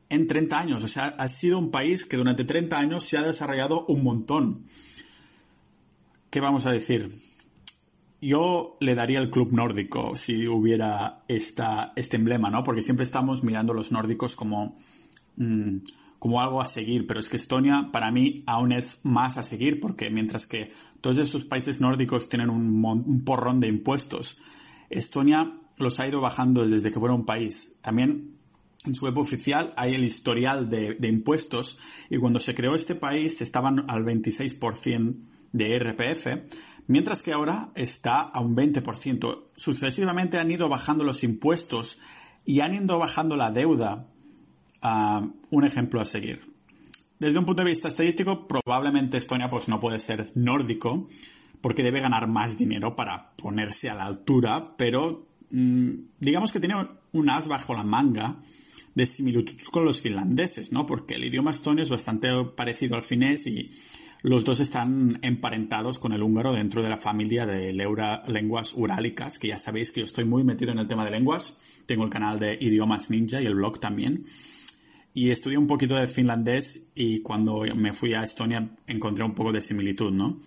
en 0.09 0.27
30 0.27 0.59
años. 0.59 0.83
O 0.83 0.89
sea, 0.89 1.05
ha 1.17 1.29
sido 1.29 1.57
un 1.57 1.71
país 1.71 2.05
que 2.05 2.17
durante 2.17 2.43
30 2.43 2.77
años 2.77 3.05
se 3.05 3.17
ha 3.17 3.23
desarrollado 3.23 3.85
un 3.85 4.03
montón. 4.03 4.65
¿Qué 6.29 6.41
vamos 6.41 6.65
a 6.65 6.73
decir? 6.73 7.09
Yo 8.21 8.75
le 8.81 8.95
daría 8.95 9.19
el 9.19 9.29
club 9.29 9.53
nórdico 9.53 10.17
si 10.17 10.45
hubiera 10.45 11.23
esta, 11.29 11.93
este 11.95 12.17
emblema, 12.17 12.49
¿no? 12.49 12.65
Porque 12.65 12.81
siempre 12.81 13.05
estamos 13.05 13.45
mirando 13.45 13.73
los 13.73 13.93
nórdicos 13.93 14.35
como, 14.35 14.75
mm, 15.37 15.77
como 16.19 16.41
algo 16.41 16.59
a 16.59 16.67
seguir, 16.67 17.07
pero 17.07 17.21
es 17.21 17.29
que 17.29 17.37
Estonia 17.37 17.91
para 17.93 18.11
mí 18.11 18.43
aún 18.45 18.73
es 18.73 18.99
más 19.05 19.37
a 19.37 19.43
seguir 19.43 19.79
porque 19.79 20.09
mientras 20.09 20.47
que 20.47 20.73
todos 20.99 21.17
esos 21.17 21.45
países 21.45 21.79
nórdicos 21.79 22.27
tienen 22.27 22.49
un, 22.49 22.83
un 22.83 23.23
porrón 23.23 23.61
de 23.61 23.69
impuestos, 23.69 24.35
Estonia 24.89 25.61
los 25.77 25.99
ha 25.99 26.07
ido 26.07 26.21
bajando 26.21 26.67
desde 26.67 26.91
que 26.91 26.99
fuera 26.99 27.15
un 27.15 27.25
país. 27.25 27.75
También 27.81 28.37
en 28.85 28.95
su 28.95 29.05
web 29.05 29.17
oficial 29.17 29.73
hay 29.75 29.95
el 29.95 30.03
historial 30.03 30.69
de, 30.69 30.97
impuestos 31.03 31.77
y 32.09 32.17
cuando 32.17 32.39
se 32.39 32.55
creó 32.55 32.75
este 32.75 32.95
país 32.95 33.41
estaban 33.41 33.89
al 33.89 34.03
26% 34.03 35.17
de 35.51 35.79
RPF, 35.79 36.27
mientras 36.87 37.21
que 37.21 37.33
ahora 37.33 37.71
está 37.75 38.21
a 38.21 38.41
un 38.41 38.55
20%. 38.55 39.43
Sucesivamente 39.55 40.37
han 40.37 40.51
ido 40.51 40.69
bajando 40.69 41.03
los 41.03 41.23
impuestos 41.23 41.97
y 42.45 42.61
han 42.61 42.75
ido 42.75 42.97
bajando 42.97 43.35
la 43.35 43.51
deuda. 43.51 44.07
a 44.81 45.27
un 45.49 45.65
ejemplo 45.65 45.99
a 45.99 46.05
seguir. 46.05 46.53
Desde 47.19 47.39
un 47.39 47.45
punto 47.45 47.63
de 47.63 47.69
vista 47.69 47.87
estadístico, 47.87 48.47
probablemente 48.47 49.17
Estonia 49.17 49.49
pues, 49.49 49.67
no 49.67 49.79
puede 49.79 49.99
ser 49.99 50.31
nórdico, 50.35 51.07
porque 51.61 51.81
debe 51.81 51.99
ganar 51.99 52.27
más 52.27 52.59
dinero 52.59 52.95
para 52.95 53.31
ponerse 53.35 53.89
a 53.89 53.95
la 53.95 54.05
altura, 54.05 54.75
pero 54.77 55.25
digamos 55.49 56.51
que 56.51 56.59
tiene 56.59 56.75
un 57.13 57.29
as 57.29 57.47
bajo 57.47 57.73
la 57.73 57.83
manga 57.83 58.37
de 58.95 59.05
similitud 59.05 59.55
con 59.71 59.85
los 59.85 60.01
finlandeses, 60.01 60.71
¿no? 60.71 60.85
Porque 60.85 61.15
el 61.15 61.25
idioma 61.25 61.51
estonio 61.51 61.83
es 61.83 61.89
bastante 61.89 62.29
parecido 62.55 62.95
al 62.95 63.03
finés 63.03 63.45
y 63.45 63.69
los 64.23 64.43
dos 64.43 64.59
están 64.59 65.19
emparentados 65.21 65.99
con 65.99 66.11
el 66.13 66.23
húngaro 66.23 66.51
dentro 66.51 66.81
de 66.81 66.89
la 66.89 66.97
familia 66.97 67.45
de 67.45 67.73
lenguas 67.73 68.73
urálicas, 68.75 69.37
que 69.37 69.49
ya 69.49 69.59
sabéis 69.59 69.91
que 69.91 70.01
yo 70.01 70.05
estoy 70.05 70.25
muy 70.25 70.43
metido 70.43 70.71
en 70.71 70.79
el 70.79 70.87
tema 70.87 71.05
de 71.05 71.11
lenguas. 71.11 71.55
Tengo 71.85 72.03
el 72.03 72.09
canal 72.09 72.39
de 72.39 72.57
idiomas 72.59 73.11
ninja 73.11 73.39
y 73.39 73.45
el 73.45 73.55
blog 73.55 73.79
también. 73.79 74.25
Y 75.13 75.29
estudié 75.29 75.57
un 75.57 75.67
poquito 75.67 75.95
de 75.95 76.07
finlandés 76.07 76.89
y 76.95 77.21
cuando 77.21 77.63
me 77.75 77.93
fui 77.93 78.13
a 78.13 78.23
Estonia 78.23 78.69
encontré 78.87 79.23
un 79.23 79.35
poco 79.35 79.51
de 79.51 79.61
similitud, 79.61 80.11
¿no? 80.11 80.37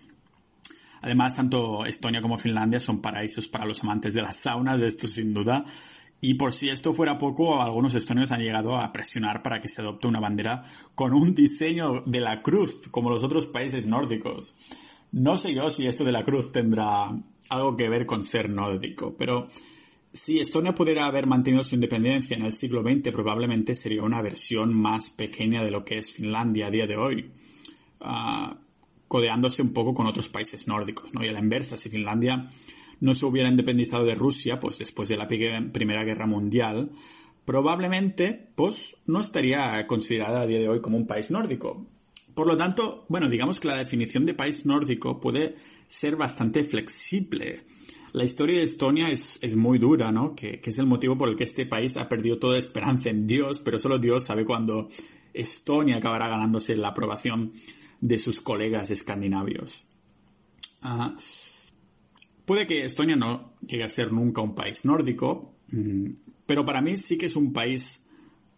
Además, 1.01 1.35
tanto 1.35 1.85
Estonia 1.85 2.21
como 2.21 2.37
Finlandia 2.37 2.79
son 2.79 3.01
paraísos 3.01 3.47
para 3.47 3.65
los 3.65 3.81
amantes 3.83 4.13
de 4.13 4.21
las 4.21 4.35
saunas, 4.35 4.79
de 4.79 4.87
esto 4.87 5.07
sin 5.07 5.33
duda. 5.33 5.65
Y 6.23 6.35
por 6.35 6.53
si 6.53 6.69
esto 6.69 6.93
fuera 6.93 7.17
poco, 7.17 7.59
algunos 7.61 7.95
estonios 7.95 8.31
han 8.31 8.41
llegado 8.41 8.77
a 8.77 8.93
presionar 8.93 9.41
para 9.41 9.59
que 9.59 9.67
se 9.67 9.81
adopte 9.81 10.07
una 10.07 10.19
bandera 10.19 10.63
con 10.93 11.13
un 11.13 11.33
diseño 11.33 12.03
de 12.05 12.21
la 12.21 12.43
cruz, 12.43 12.87
como 12.91 13.09
los 13.09 13.23
otros 13.23 13.47
países 13.47 13.87
nórdicos. 13.87 14.53
No 15.11 15.35
sé 15.35 15.53
yo 15.53 15.69
si 15.71 15.87
esto 15.87 16.03
de 16.03 16.11
la 16.11 16.23
cruz 16.23 16.51
tendrá 16.51 17.11
algo 17.49 17.75
que 17.75 17.89
ver 17.89 18.05
con 18.05 18.23
ser 18.23 18.49
nórdico, 18.49 19.15
pero 19.17 19.47
si 20.13 20.39
Estonia 20.39 20.73
pudiera 20.73 21.05
haber 21.05 21.25
mantenido 21.25 21.63
su 21.63 21.75
independencia 21.75 22.37
en 22.37 22.45
el 22.45 22.53
siglo 22.53 22.81
XX, 22.81 23.11
probablemente 23.11 23.75
sería 23.75 24.03
una 24.03 24.21
versión 24.21 24.73
más 24.73 25.09
pequeña 25.09 25.63
de 25.63 25.71
lo 25.71 25.83
que 25.83 25.97
es 25.97 26.11
Finlandia 26.11 26.67
a 26.67 26.71
día 26.71 26.85
de 26.85 26.97
hoy, 26.97 27.31
ah, 27.99 28.57
codeándose 29.11 29.61
un 29.61 29.73
poco 29.73 29.93
con 29.93 30.07
otros 30.07 30.29
países 30.29 30.69
nórdicos, 30.69 31.13
¿no? 31.13 31.21
Y 31.21 31.27
a 31.27 31.33
la 31.33 31.41
inversa, 31.41 31.75
si 31.75 31.89
Finlandia 31.89 32.47
no 33.01 33.13
se 33.13 33.25
hubiera 33.25 33.49
independizado 33.49 34.05
de 34.05 34.15
Rusia, 34.15 34.61
pues 34.61 34.77
después 34.77 35.09
de 35.09 35.17
la 35.17 35.27
Primera 35.27 36.05
Guerra 36.05 36.27
Mundial, 36.27 36.91
probablemente, 37.43 38.53
pues, 38.55 38.95
no 39.07 39.19
estaría 39.19 39.85
considerada 39.85 40.39
a 40.39 40.47
día 40.47 40.61
de 40.61 40.69
hoy 40.69 40.79
como 40.79 40.95
un 40.95 41.07
país 41.07 41.29
nórdico. 41.29 41.85
Por 42.33 42.47
lo 42.47 42.55
tanto, 42.55 43.05
bueno, 43.09 43.27
digamos 43.27 43.59
que 43.59 43.67
la 43.67 43.75
definición 43.75 44.25
de 44.25 44.33
país 44.33 44.65
nórdico 44.65 45.19
puede 45.19 45.57
ser 45.87 46.15
bastante 46.15 46.63
flexible. 46.63 47.65
La 48.13 48.23
historia 48.23 48.59
de 48.59 48.63
Estonia 48.63 49.09
es, 49.09 49.57
muy 49.57 49.77
dura, 49.77 50.13
¿no? 50.13 50.35
Que, 50.35 50.61
que, 50.61 50.69
es 50.69 50.77
el 50.77 50.85
motivo 50.85 51.17
por 51.17 51.27
el 51.27 51.35
que 51.35 51.43
este 51.43 51.65
país 51.65 51.97
ha 51.97 52.07
perdido 52.07 52.39
toda 52.39 52.57
esperanza 52.57 53.09
en 53.09 53.27
Dios, 53.27 53.59
pero 53.59 53.77
solo 53.77 53.99
Dios 53.99 54.23
sabe 54.23 54.45
cuándo 54.45 54.87
Estonia 55.33 55.97
acabará 55.97 56.29
ganándose 56.29 56.77
la 56.77 56.89
aprobación 56.89 57.51
de 58.01 58.19
sus 58.19 58.41
colegas 58.41 58.91
escandinavios. 58.91 59.85
Ah, 60.81 61.15
Puede 62.51 62.67
que 62.67 62.83
Estonia 62.83 63.15
no 63.15 63.53
llegue 63.61 63.85
a 63.85 63.87
ser 63.87 64.11
nunca 64.11 64.41
un 64.41 64.55
país 64.55 64.83
nórdico, 64.83 65.55
mm, 65.71 66.05
pero 66.45 66.65
para 66.65 66.81
mí 66.81 66.97
sí 66.97 67.17
que 67.17 67.27
es 67.27 67.37
un 67.37 67.53
país 67.53 68.03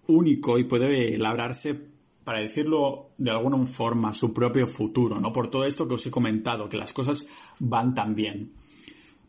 único 0.07 0.57
y 0.57 0.63
puede 0.63 1.15
labrarse, 1.19 1.79
para 2.23 2.39
decirlo 2.39 3.11
de 3.19 3.29
alguna 3.29 3.63
forma, 3.67 4.13
su 4.13 4.33
propio 4.33 4.65
futuro, 4.65 5.19
¿no? 5.19 5.31
Por 5.31 5.51
todo 5.51 5.65
esto 5.65 5.87
que 5.87 5.93
os 5.93 6.05
he 6.07 6.09
comentado, 6.09 6.69
que 6.69 6.77
las 6.77 6.93
cosas 6.93 7.27
van 7.59 7.93
tan 7.93 8.15
bien. 8.15 8.53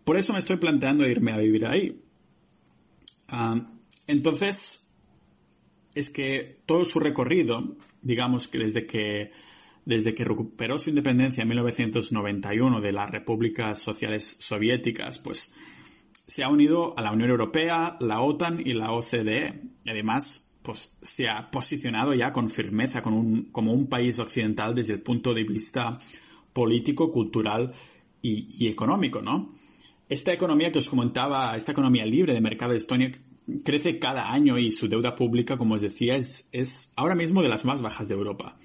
Por 0.04 0.16
eso 0.16 0.32
me 0.32 0.38
estoy 0.38 0.56
planteando 0.56 1.06
irme 1.06 1.32
a 1.32 1.36
vivir 1.36 1.66
ahí. 1.66 2.00
Ah, 3.28 3.66
entonces, 4.06 4.88
es 5.94 6.08
que 6.08 6.60
todo 6.64 6.84
su 6.84 7.00
recorrido, 7.00 7.76
digamos 8.00 8.48
que 8.48 8.56
desde 8.56 8.86
que 8.86 9.32
desde 9.84 10.14
que 10.14 10.24
recuperó 10.24 10.78
su 10.78 10.90
independencia 10.90 11.42
en 11.42 11.48
1991 11.48 12.80
de 12.80 12.92
las 12.92 13.10
repúblicas 13.10 13.78
sociales 13.78 14.36
soviéticas, 14.40 15.18
pues 15.18 15.50
se 16.26 16.42
ha 16.42 16.48
unido 16.48 16.98
a 16.98 17.02
la 17.02 17.12
Unión 17.12 17.30
Europea, 17.30 17.96
la 18.00 18.20
OTAN 18.20 18.60
y 18.64 18.72
la 18.72 18.92
OCDE. 18.92 19.60
Y 19.84 19.90
además, 19.90 20.50
pues 20.62 20.88
se 21.02 21.28
ha 21.28 21.50
posicionado 21.50 22.14
ya 22.14 22.32
con 22.32 22.48
firmeza 22.48 23.02
como 23.02 23.72
un 23.72 23.86
país 23.88 24.18
occidental 24.18 24.74
desde 24.74 24.94
el 24.94 25.02
punto 25.02 25.34
de 25.34 25.44
vista 25.44 25.98
político, 26.52 27.10
cultural 27.10 27.72
y, 28.22 28.68
económico, 28.68 29.20
¿no? 29.20 29.52
Esta 30.08 30.32
economía 30.32 30.72
que 30.72 30.78
os 30.78 30.88
comentaba, 30.88 31.56
esta 31.56 31.72
economía 31.72 32.06
libre 32.06 32.32
de 32.32 32.40
mercado 32.40 32.72
de 32.72 32.78
Estonia 32.78 33.10
crece 33.64 33.98
cada 33.98 34.32
año 34.32 34.58
y 34.58 34.70
su 34.70 34.88
deuda 34.88 35.14
pública, 35.14 35.58
como 35.58 35.74
os 35.74 35.82
decía, 35.82 36.16
es, 36.16 36.48
es 36.52 36.90
ahora 36.96 37.14
mismo 37.14 37.42
de 37.42 37.50
las 37.50 37.66
más 37.66 37.82
bajas 37.82 38.08
de 38.08 38.14
Europa 38.14 38.56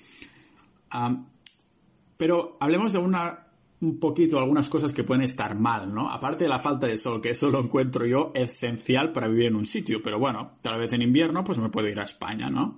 pero 2.17 2.57
hablemos 2.59 2.93
de 2.93 2.99
una, 2.99 3.47
un 3.81 3.99
poquito 3.99 4.37
algunas 4.37 4.69
cosas 4.69 4.91
que 4.91 5.03
pueden 5.03 5.23
estar 5.23 5.57
mal, 5.57 5.93
¿no? 5.93 6.09
Aparte 6.09 6.43
de 6.45 6.49
la 6.49 6.59
falta 6.59 6.87
de 6.87 6.97
sol, 6.97 7.21
que 7.21 7.31
eso 7.31 7.49
lo 7.49 7.59
encuentro 7.59 8.05
yo 8.05 8.31
esencial 8.35 9.11
para 9.11 9.27
vivir 9.27 9.47
en 9.47 9.55
un 9.55 9.65
sitio, 9.65 10.01
pero 10.03 10.19
bueno, 10.19 10.57
tal 10.61 10.79
vez 10.79 10.91
en 10.93 11.01
invierno 11.01 11.43
pues 11.43 11.57
me 11.57 11.69
puedo 11.69 11.87
ir 11.87 11.99
a 11.99 12.03
España, 12.03 12.49
¿no? 12.49 12.77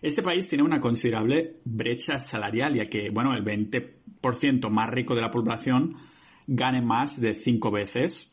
Este 0.00 0.22
país 0.22 0.48
tiene 0.48 0.64
una 0.64 0.80
considerable 0.80 1.60
brecha 1.64 2.18
salarial, 2.18 2.74
ya 2.74 2.86
que, 2.86 3.10
bueno, 3.10 3.34
el 3.34 3.44
20% 3.44 4.68
más 4.68 4.90
rico 4.90 5.14
de 5.14 5.20
la 5.20 5.30
población 5.30 5.94
gane 6.48 6.82
más 6.82 7.20
de 7.20 7.34
cinco 7.34 7.70
veces 7.70 8.32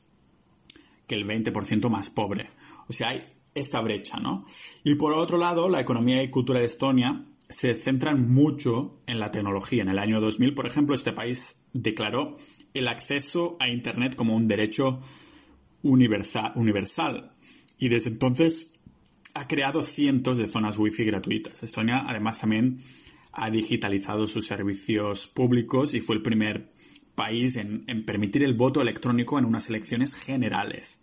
que 1.06 1.16
el 1.16 1.28
20% 1.28 1.90
más 1.90 2.10
pobre. 2.10 2.50
O 2.88 2.94
sea, 2.94 3.10
hay 3.10 3.22
esta 3.54 3.82
brecha, 3.82 4.20
¿no? 4.20 4.46
Y 4.84 4.96
por 4.96 5.14
otro 5.14 5.38
lado, 5.38 5.70
la 5.70 5.80
economía 5.80 6.24
y 6.24 6.30
cultura 6.30 6.60
de 6.60 6.66
Estonia 6.66 7.24
se 7.50 7.74
centran 7.74 8.32
mucho 8.32 9.02
en 9.08 9.20
la 9.20 9.32
tecnología. 9.32 9.82
En 9.82 9.90
el 9.90 10.00
año 10.00 10.22
2000, 10.22 10.54
por 10.54 10.68
ejemplo, 10.68 10.96
este 10.96 11.12
país 11.12 11.66
declaró 11.74 12.38
el 12.74 12.88
acceso 12.88 13.58
a 13.60 13.70
Internet 13.70 14.16
como 14.16 14.36
un 14.36 14.48
derecho 14.48 15.02
universal. 15.82 17.32
Y 17.80 17.90
desde 17.90 18.12
entonces 18.12 18.72
ha 19.34 19.48
creado 19.48 19.82
cientos 19.82 20.38
de 20.38 20.48
zonas 20.48 20.78
wifi 20.78 21.06
gratuitas. 21.06 21.64
Estonia 21.64 22.04
además 22.08 22.40
también 22.40 22.80
ha 23.32 23.50
digitalizado 23.50 24.28
sus 24.28 24.46
servicios 24.46 25.28
públicos 25.28 25.94
y 25.94 26.02
fue 26.02 26.16
el 26.16 26.22
primer 26.22 26.72
país 27.16 27.56
en, 27.56 27.86
permitir 28.06 28.44
el 28.44 28.54
voto 28.54 28.82
electrónico 28.82 29.40
en 29.40 29.46
unas 29.46 29.70
elecciones 29.70 30.16
generales. 30.16 31.02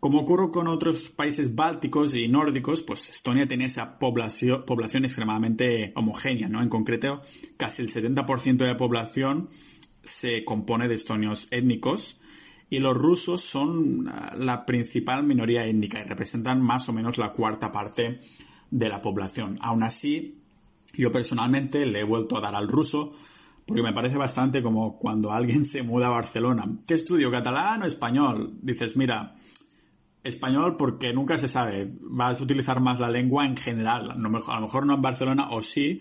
Como 0.00 0.20
ocurre 0.20 0.50
con 0.50 0.68
otros 0.68 1.10
países 1.10 1.54
bálticos 1.54 2.14
y 2.14 2.28
nórdicos, 2.28 2.82
pues 2.82 3.08
Estonia 3.08 3.48
tiene 3.48 3.64
esa 3.64 3.98
población, 3.98 4.64
población 4.66 5.04
extremadamente 5.04 5.92
homogénea, 5.96 6.48
¿no? 6.48 6.62
En 6.62 6.68
concreto, 6.68 7.22
casi 7.56 7.82
el 7.82 7.88
70% 7.88 8.58
de 8.58 8.66
la 8.66 8.76
población 8.76 9.48
se 10.02 10.44
compone 10.44 10.86
de 10.88 10.94
estonios 10.94 11.48
étnicos 11.50 12.20
y 12.68 12.78
los 12.78 12.96
rusos 12.96 13.40
son 13.40 14.08
ah, 14.08 14.34
la 14.36 14.66
principal 14.66 15.24
minoría 15.24 15.66
étnica 15.66 16.00
y 16.00 16.04
representan 16.04 16.60
más 16.60 16.88
o 16.88 16.92
menos 16.92 17.18
la 17.18 17.32
cuarta 17.32 17.72
parte 17.72 18.18
de 18.70 18.88
la 18.88 19.00
población. 19.00 19.58
Aún 19.62 19.82
así, 19.82 20.42
yo 20.94 21.12
personalmente 21.12 21.86
le 21.86 22.00
he 22.00 22.04
vuelto 22.04 22.36
a 22.36 22.40
dar 22.40 22.54
al 22.54 22.68
ruso 22.68 23.12
porque 23.66 23.82
me 23.82 23.92
parece 23.92 24.16
bastante 24.16 24.62
como 24.62 24.98
cuando 24.98 25.32
alguien 25.32 25.64
se 25.64 25.82
muda 25.82 26.06
a 26.06 26.10
Barcelona. 26.10 26.64
¿Qué 26.86 26.94
estudio? 26.94 27.30
¿Catalán 27.30 27.82
o 27.82 27.86
español? 27.86 28.58
Dices, 28.62 28.96
mira, 28.96 29.34
español 30.26 30.76
porque 30.76 31.12
nunca 31.12 31.38
se 31.38 31.48
sabe. 31.48 31.92
Vas 32.00 32.40
a 32.40 32.44
utilizar 32.44 32.80
más 32.80 33.00
la 33.00 33.10
lengua 33.10 33.46
en 33.46 33.56
general. 33.56 34.10
a 34.10 34.16
lo 34.16 34.30
mejor 34.30 34.86
no 34.86 34.94
en 34.94 35.02
Barcelona 35.02 35.48
o 35.50 35.62
sí, 35.62 36.00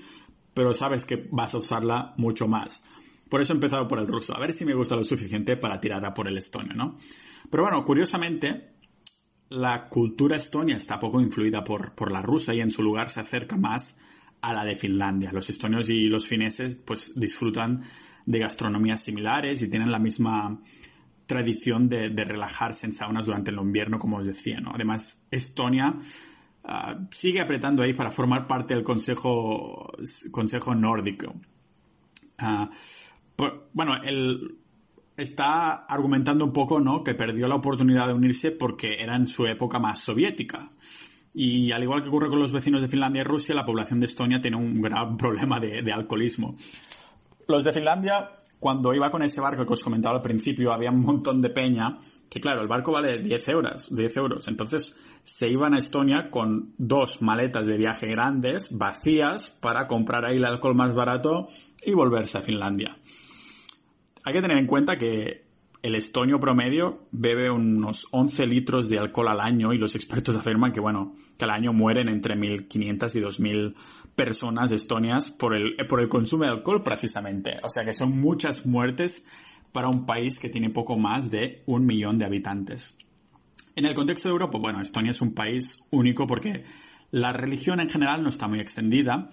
pero 0.54 0.74
sabes 0.74 1.06
que 1.06 1.28
vas 1.32 1.54
a 1.54 1.58
usarla 1.58 2.14
mucho 2.18 2.48
más. 2.48 2.84
Por 3.30 3.42
eso 3.42 3.54
he 3.54 3.56
empezado 3.56 3.88
por 3.88 4.00
el 4.00 4.08
ruso. 4.08 4.36
A 4.36 4.40
ver 4.40 4.54
si 4.54 4.66
me 4.66 4.74
gusta 4.74 4.96
lo 4.96 5.04
suficiente 5.04 5.58
para 5.58 5.80
tirar 5.80 6.06
a 6.06 6.14
por 6.14 6.28
el 6.28 6.38
estonio, 6.38 6.74
¿no? 6.74 6.96
Pero 7.50 7.64
bueno, 7.64 7.84
curiosamente, 7.84 8.76
la 9.50 9.90
cultura 9.90 10.38
estonia 10.38 10.76
está 10.76 11.00
poco 11.00 11.22
influida 11.22 11.64
por, 11.64 11.94
por 11.96 12.12
la 12.12 12.22
rusa 12.22 12.54
y 12.54 12.62
en 12.62 12.72
su 12.72 12.82
lugar 12.84 13.10
se 13.10 13.20
acerca 13.20 13.58
más 13.58 13.98
a 14.42 14.54
la 14.54 14.64
de 14.64 14.76
Finlandia. 14.76 15.32
Los 15.32 15.50
estonios 15.50 15.90
y 15.90 16.08
los 16.08 16.28
fineses 16.28 16.76
pues 16.78 17.14
disfrutan 17.16 17.82
de 18.26 18.40
gastronomías 18.40 19.04
similares 19.04 19.62
y 19.62 19.70
tienen 19.70 19.92
la 19.92 20.00
misma 20.00 20.62
tradición 21.26 21.90
de, 21.90 22.10
relajarse 22.10 22.86
en 22.86 22.94
saunas 22.94 23.26
durante 23.26 23.52
el 23.52 23.58
invierno, 23.58 24.00
como 24.00 24.18
os 24.18 24.26
decía, 24.26 24.60
¿no? 24.60 24.72
Además, 24.74 25.22
Estonia 25.32 25.96
ah, 26.64 27.00
sigue 27.12 27.42
apretando 27.42 27.84
ahí 27.84 27.94
para 27.94 28.12
formar 28.12 28.48
parte 28.48 28.74
del 28.74 28.84
Consejo, 28.84 29.92
consejo 30.32 30.76
Nórdico. 30.76 31.34
Ah, 32.38 32.70
bueno, 33.74 33.96
él 34.04 34.58
está 35.18 35.86
argumentando 35.86 36.46
un 36.46 36.54
poco, 36.54 36.80
¿no? 36.80 37.04
Que 37.04 37.16
perdió 37.16 37.48
la 37.48 37.56
oportunidad 37.56 38.08
de 38.08 38.14
unirse 38.14 38.52
porque 38.52 39.02
era 39.02 39.16
en 39.16 39.28
su 39.28 39.46
época 39.46 39.80
más 39.80 40.00
soviética. 40.00 40.70
Y 41.34 41.72
al 41.72 41.84
igual 41.84 42.02
que 42.02 42.10
ocurre 42.10 42.30
con 42.30 42.40
los 42.40 42.52
vecinos 42.52 42.82
de 42.82 42.88
Finlandia 42.88 43.22
y 43.22 43.26
Rusia, 43.26 43.56
la 43.56 43.66
población 43.66 44.00
de 44.00 44.06
Estonia 44.06 44.42
tiene 44.42 44.58
un 44.58 44.82
gran 44.82 45.18
problema 45.18 45.60
de, 45.60 45.92
alcoholismo. 45.92 46.56
Los 47.48 47.64
de 47.64 47.74
Finlandia, 47.74 48.32
cuando 48.66 48.96
iba 48.96 49.12
con 49.12 49.22
ese 49.22 49.42
barco 49.42 49.64
que 49.64 49.74
os 49.74 49.84
comentaba 49.84 50.16
al 50.16 50.24
principio, 50.24 50.74
había 50.74 50.90
un 50.90 51.04
montón 51.04 51.40
de 51.40 51.52
peña, 51.52 52.00
que 52.28 52.40
claro, 52.40 52.64
el 52.64 52.68
barco 52.68 52.92
vale 52.92 53.20
10 53.20 53.48
euros, 53.50 53.94
10 53.94 54.18
euros. 54.18 54.48
Entonces 54.48 54.96
se 55.22 55.48
iban 55.48 55.76
a 55.76 55.78
Estonia 55.78 56.32
con 56.32 56.74
dos 56.80 57.22
maletas 57.22 57.68
de 57.68 57.78
viaje 57.78 58.08
grandes, 58.08 58.76
vacías, 58.76 59.52
para 59.52 59.86
comprar 59.86 60.26
ahí 60.26 60.38
el 60.38 60.46
alcohol 60.46 60.74
más 60.74 60.96
barato 60.96 61.48
y 61.86 61.94
volverse 61.94 62.40
a 62.40 62.42
Finlandia. 62.42 62.98
Hay 64.24 64.34
que 64.34 64.42
tener 64.42 64.58
en 64.58 64.66
cuenta 64.66 64.98
que 64.98 65.46
el 65.84 65.94
estonio 65.94 66.40
promedio 66.40 67.04
bebe 67.12 67.52
unos 67.52 68.08
11 68.10 68.48
litros 68.48 68.90
de 68.90 68.98
alcohol 68.98 69.28
al 69.28 69.42
año 69.42 69.74
y 69.74 69.78
los 69.78 69.94
expertos 69.94 70.36
afirman 70.38 70.72
que, 70.72 70.80
bueno, 70.80 71.14
que 71.38 71.46
al 71.46 71.52
año 71.52 71.72
mueren 71.72 72.10
entre 72.10 72.34
1.500 72.34 73.16
y 73.16 73.20
2.000 73.22 73.76
personas 74.16 74.72
estonias 74.72 75.32
por 75.32 75.56
el, 75.56 75.76
por 75.88 76.02
el 76.02 76.10
consumo 76.10 76.46
de 76.46 76.52
alcohol 76.52 76.84
precisamente. 76.84 77.58
O 77.64 77.70
sea 77.70 77.86
que 77.86 77.94
son 77.94 78.20
muchas 78.20 78.66
muertes 78.66 79.26
para 79.72 79.90
un 79.90 80.06
país 80.06 80.40
que 80.40 80.50
tiene 80.50 80.70
poco 80.70 80.98
más 80.98 81.30
de 81.32 81.64
un 81.66 81.86
millón 81.86 82.18
de 82.18 82.26
habitantes. 82.26 82.96
En 83.76 83.86
el 83.86 83.94
contexto 83.94 84.30
de 84.30 84.34
Europa, 84.34 84.58
bueno, 84.58 84.82
Estonia 84.82 85.12
es 85.12 85.22
un 85.22 85.34
país 85.34 85.80
único 85.92 86.28
porque 86.28 86.64
la 87.12 87.34
religión 87.34 87.82
en 87.82 87.90
general 87.90 88.24
no 88.24 88.30
está 88.30 88.48
muy 88.48 88.62
extendida, 88.62 89.30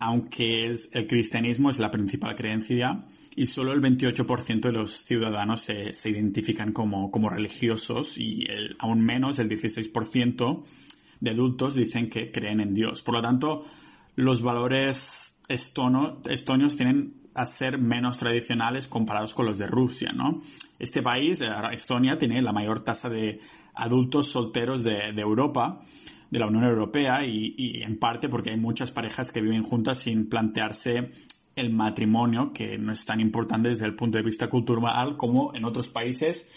aunque 0.00 0.66
el 0.66 1.06
cristianismo 1.06 1.70
es 1.70 1.78
la 1.78 1.90
principal 1.90 2.34
creencia 2.34 3.06
y 3.36 3.46
solo 3.46 3.72
el 3.72 3.80
28% 3.80 4.60
de 4.60 4.72
los 4.72 5.02
ciudadanos 5.02 5.60
se, 5.60 6.10
identifican 6.10 6.72
como, 6.72 7.30
religiosos 7.30 8.18
y 8.18 8.46
aún 8.80 9.00
menos 9.00 9.38
el 9.38 9.48
16% 9.48 10.64
de 11.20 11.30
adultos 11.30 11.74
dicen 11.74 12.10
que 12.10 12.30
creen 12.32 12.60
en 12.60 12.74
Dios. 12.74 13.02
Por 13.02 13.14
lo 13.14 13.20
tanto, 13.20 13.64
los 14.18 14.42
valores 14.42 15.40
estonios 15.48 16.76
tienen 16.76 17.22
a 17.34 17.46
ser 17.46 17.78
menos 17.78 18.16
tradicionales 18.16 18.88
comparados 18.88 19.32
con 19.32 19.46
los 19.46 19.58
de 19.58 19.68
Rusia, 19.68 20.10
¿no? 20.12 20.40
Este 20.80 21.02
país, 21.02 21.40
eh, 21.40 21.48
Estonia, 21.70 22.18
tiene 22.18 22.42
la 22.42 22.52
mayor 22.52 22.80
tasa 22.80 23.08
de 23.08 23.38
adultos 23.74 24.28
solteros 24.32 24.82
de, 24.82 25.10
Europa, 25.10 25.80
de 26.30 26.38
la 26.40 26.48
Unión 26.48 26.64
Europea, 26.64 27.24
y, 27.24 27.54
y, 27.56 27.82
en 27.84 28.00
parte 28.00 28.28
porque 28.28 28.50
hay 28.50 28.56
muchas 28.56 28.90
parejas 28.90 29.30
que 29.30 29.40
viven 29.40 29.62
juntas 29.62 29.98
sin 29.98 30.28
plantearse 30.28 31.10
el 31.54 31.70
matrimonio, 31.70 32.52
que 32.52 32.76
no 32.76 32.90
es 32.90 33.04
tan 33.04 33.20
importante 33.20 33.68
desde 33.68 33.86
el 33.86 33.94
punto 33.94 34.18
de 34.18 34.24
vista 34.24 34.48
cultural 34.48 35.16
como 35.16 35.54
en 35.54 35.64
otros 35.64 35.86
países 35.86 36.50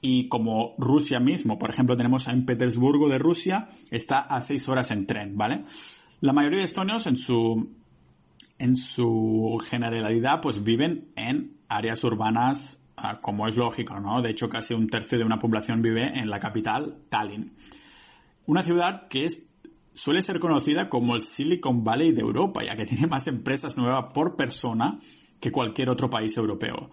y 0.00 0.28
como 0.28 0.74
Rusia 0.78 1.20
mismo. 1.20 1.58
Por 1.58 1.68
ejemplo, 1.68 1.94
tenemos 1.94 2.26
a 2.26 2.32
en 2.32 2.46
Petersburgo 2.46 3.10
de 3.10 3.18
Rusia, 3.18 3.68
está 3.90 4.20
a 4.20 4.40
seis 4.40 4.66
horas 4.70 4.90
en 4.90 5.06
tren, 5.06 5.36
¿vale? 5.36 5.64
La 6.26 6.32
mayoría 6.32 6.58
de 6.58 6.64
estonios 6.64 7.06
en 7.06 7.16
su, 7.16 7.70
en 8.58 8.74
su 8.76 9.62
generalidad 9.64 10.40
pues 10.40 10.64
viven 10.64 11.12
en 11.14 11.56
áreas 11.68 12.02
urbanas 12.02 12.80
ah, 12.96 13.20
como 13.20 13.46
es 13.46 13.56
lógico, 13.56 14.00
¿no? 14.00 14.20
De 14.22 14.30
hecho, 14.30 14.48
casi 14.48 14.74
un 14.74 14.88
tercio 14.88 15.18
de 15.18 15.24
una 15.24 15.38
población 15.38 15.82
vive 15.82 16.18
en 16.18 16.28
la 16.28 16.40
capital, 16.40 16.98
Tallinn. 17.10 17.52
Una 18.48 18.64
ciudad 18.64 19.06
que 19.06 19.28
suele 19.94 20.20
ser 20.20 20.40
conocida 20.40 20.88
como 20.88 21.14
el 21.14 21.22
Silicon 21.22 21.84
Valley 21.84 22.10
de 22.10 22.22
Europa, 22.22 22.64
ya 22.64 22.74
que 22.74 22.86
tiene 22.86 23.06
más 23.06 23.28
empresas 23.28 23.76
nuevas 23.76 24.06
por 24.12 24.34
persona 24.34 24.98
que 25.38 25.52
cualquier 25.52 25.90
otro 25.90 26.10
país 26.10 26.36
europeo. 26.36 26.90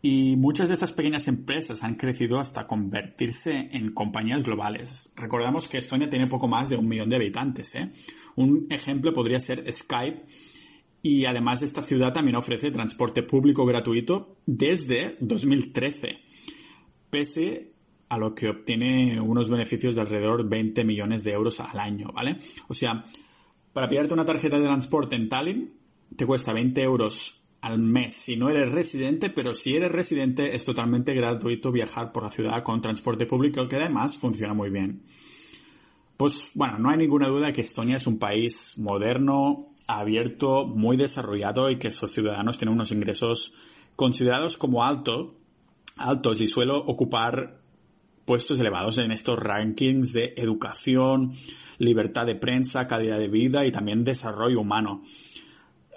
Y 0.00 0.36
muchas 0.36 0.68
de 0.68 0.74
estas 0.74 0.92
pequeñas 0.92 1.26
empresas 1.26 1.82
han 1.82 1.96
crecido 1.96 2.38
hasta 2.38 2.66
convertirse 2.68 3.68
en 3.72 3.92
compañías 3.92 4.44
globales. 4.44 5.12
Recordamos 5.16 5.66
que 5.66 5.78
Estonia 5.78 6.08
tiene 6.08 6.28
poco 6.28 6.46
más 6.46 6.68
de 6.68 6.76
un 6.76 6.88
millón 6.88 7.10
de 7.10 7.16
habitantes. 7.16 7.74
¿eh? 7.74 7.90
Un 8.36 8.68
ejemplo 8.70 9.12
podría 9.12 9.40
ser 9.40 9.70
Skype. 9.72 10.24
Y 11.02 11.24
además 11.26 11.62
esta 11.62 11.82
ciudad 11.82 12.12
también 12.12 12.36
ofrece 12.36 12.70
transporte 12.70 13.22
público 13.22 13.64
gratuito 13.66 14.36
desde 14.46 15.16
2013. 15.20 16.20
Pese 17.10 17.72
a 18.08 18.18
lo 18.18 18.34
que 18.34 18.48
obtiene 18.48 19.20
unos 19.20 19.48
beneficios 19.48 19.94
de 19.94 20.00
alrededor 20.00 20.42
de 20.42 20.48
20 20.48 20.84
millones 20.84 21.24
de 21.24 21.32
euros 21.32 21.60
al 21.60 21.78
año, 21.78 22.10
¿vale? 22.12 22.38
O 22.68 22.74
sea, 22.74 23.04
para 23.72 23.88
pillarte 23.88 24.14
una 24.14 24.24
tarjeta 24.24 24.58
de 24.58 24.64
transporte 24.64 25.16
en 25.16 25.28
Tallinn 25.28 25.78
te 26.16 26.26
cuesta 26.26 26.52
20 26.52 26.82
euros 26.82 27.34
al 27.60 27.78
mes 27.78 28.14
si 28.14 28.36
no 28.36 28.50
eres 28.50 28.72
residente, 28.72 29.30
pero 29.30 29.54
si 29.54 29.74
eres 29.74 29.90
residente 29.90 30.54
es 30.54 30.64
totalmente 30.64 31.14
gratuito 31.14 31.72
viajar 31.72 32.12
por 32.12 32.22
la 32.22 32.30
ciudad 32.30 32.62
con 32.62 32.80
transporte 32.80 33.26
público 33.26 33.66
que 33.68 33.76
además 33.76 34.16
funciona 34.16 34.54
muy 34.54 34.70
bien. 34.70 35.02
Pues 36.16 36.46
bueno, 36.54 36.78
no 36.78 36.90
hay 36.90 36.98
ninguna 36.98 37.28
duda 37.28 37.52
que 37.52 37.60
Estonia 37.60 37.96
es 37.96 38.06
un 38.06 38.18
país 38.18 38.76
moderno, 38.78 39.66
abierto, 39.86 40.66
muy 40.66 40.96
desarrollado 40.96 41.70
y 41.70 41.78
que 41.78 41.90
sus 41.90 42.12
ciudadanos 42.12 42.58
tienen 42.58 42.74
unos 42.74 42.92
ingresos 42.92 43.54
considerados 43.96 44.56
como 44.56 44.84
alto, 44.84 45.34
altos 45.96 46.40
y 46.40 46.46
suele 46.46 46.72
ocupar 46.72 47.60
puestos 48.24 48.60
elevados 48.60 48.98
en 48.98 49.10
estos 49.10 49.38
rankings 49.38 50.12
de 50.12 50.34
educación, 50.36 51.32
libertad 51.78 52.26
de 52.26 52.34
prensa, 52.34 52.86
calidad 52.86 53.18
de 53.18 53.28
vida 53.28 53.64
y 53.64 53.72
también 53.72 54.04
desarrollo 54.04 54.60
humano. 54.60 55.02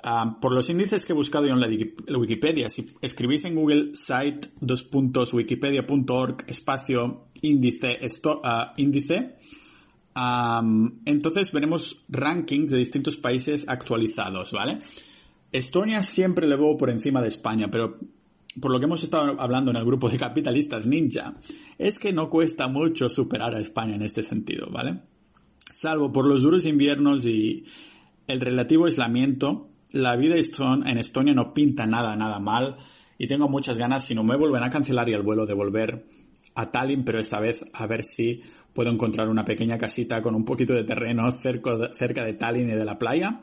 Ah, 0.03 0.37
por 0.41 0.51
los 0.51 0.69
índices 0.69 1.05
que 1.05 1.13
he 1.13 1.15
buscado 1.15 1.45
yo 1.45 1.53
en 1.53 1.59
la 1.59 2.17
Wikipedia, 2.17 2.69
si 2.69 2.85
escribís 3.01 3.45
en 3.45 3.55
Google 3.55 3.91
site 3.93 4.49
wikipedia.org 5.33 6.45
espacio 6.47 7.27
índice, 7.41 7.99
ah, 8.43 8.73
índice 8.77 9.37
entonces 11.05 11.51
veremos 11.51 12.03
rankings 12.09 12.71
de 12.71 12.77
distintos 12.77 13.17
países 13.17 13.67
actualizados, 13.67 14.51
¿vale? 14.51 14.79
Estonia 15.51 16.03
siempre 16.03 16.47
le 16.47 16.55
veo 16.55 16.77
por 16.77 16.89
encima 16.89 17.21
de 17.21 17.29
España, 17.29 17.69
pero 17.71 17.95
por 18.59 18.71
lo 18.71 18.79
que 18.79 18.85
hemos 18.85 19.03
estado 19.03 19.39
hablando 19.39 19.71
en 19.71 19.77
el 19.77 19.85
grupo 19.85 20.09
de 20.09 20.17
capitalistas 20.17 20.85
ninja, 20.85 21.35
es 21.77 21.99
que 21.99 22.11
no 22.11 22.29
cuesta 22.29 22.67
mucho 22.67 23.07
superar 23.07 23.55
a 23.55 23.61
España 23.61 23.95
en 23.95 24.01
este 24.01 24.23
sentido, 24.23 24.67
¿vale? 24.69 25.01
Salvo 25.73 26.11
por 26.11 26.27
los 26.27 26.41
duros 26.41 26.65
inviernos 26.65 27.25
y 27.25 27.65
el 28.27 28.41
relativo 28.41 28.85
aislamiento, 28.85 29.69
la 29.93 30.15
vida 30.15 30.36
en 30.36 30.97
Estonia 30.97 31.34
no 31.34 31.54
pinta 31.54 31.86
nada, 31.86 32.15
nada 32.15 32.39
mal 32.39 32.77
y 33.17 33.27
tengo 33.27 33.47
muchas 33.47 33.77
ganas, 33.77 34.06
si 34.06 34.15
no 34.15 34.23
me 34.23 34.38
vuelven 34.38 34.63
a 34.63 34.69
cancelar 34.69 35.08
y 35.10 35.13
el 35.13 35.21
vuelo 35.21 35.45
de 35.45 35.54
volver 35.54 36.06
a 36.56 36.71
Tallinn, 36.71 37.04
pero 37.04 37.19
esta 37.19 37.39
vez 37.39 37.65
a 37.73 37.88
ver 37.88 38.04
si 38.04 38.41
puedo 38.73 38.91
encontrar 38.91 39.30
una 39.30 39.45
pequeña 39.45 39.77
casita 39.77 40.21
con 40.21 40.36
un 40.36 40.45
poquito 40.45 40.73
de 40.73 40.84
terreno 40.84 41.30
cerca, 41.32 41.91
cerca 41.93 42.25
de 42.25 42.34
Tallinn 42.34 42.69
y 42.69 42.73
de 42.73 42.86
la 42.86 42.97
playa 42.97 43.41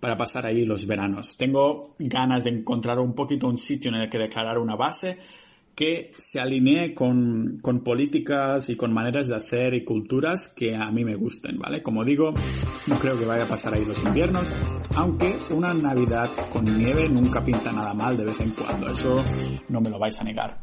para 0.00 0.16
pasar 0.16 0.44
ahí 0.44 0.66
los 0.66 0.86
veranos. 0.86 1.36
Tengo 1.36 1.94
ganas 1.98 2.44
de 2.44 2.50
encontrar 2.50 2.98
un 2.98 3.14
poquito 3.14 3.48
un 3.48 3.56
sitio 3.56 3.90
en 3.90 4.02
el 4.02 4.10
que 4.10 4.18
declarar 4.18 4.58
una 4.58 4.76
base 4.76 5.18
que 5.74 6.12
se 6.16 6.40
alinee 6.40 6.94
con, 6.94 7.58
con, 7.60 7.82
políticas 7.82 8.68
y 8.70 8.76
con 8.76 8.92
maneras 8.92 9.28
de 9.28 9.36
hacer 9.36 9.74
y 9.74 9.84
culturas 9.84 10.48
que 10.48 10.76
a 10.76 10.90
mí 10.90 11.04
me 11.04 11.16
gusten, 11.16 11.58
¿vale? 11.58 11.82
Como 11.82 12.04
digo, 12.04 12.34
no 12.86 12.98
creo 12.98 13.18
que 13.18 13.26
vaya 13.26 13.44
a 13.44 13.48
pasar 13.48 13.74
ahí 13.74 13.84
los 13.84 14.02
inviernos, 14.04 14.52
aunque 14.94 15.34
una 15.50 15.74
Navidad 15.74 16.30
con 16.52 16.64
nieve 16.64 17.08
nunca 17.08 17.44
pinta 17.44 17.72
nada 17.72 17.94
mal 17.94 18.16
de 18.16 18.24
vez 18.24 18.40
en 18.40 18.50
cuando, 18.50 18.88
eso 18.90 19.24
no 19.68 19.80
me 19.80 19.90
lo 19.90 19.98
vais 19.98 20.18
a 20.20 20.24
negar. 20.24 20.60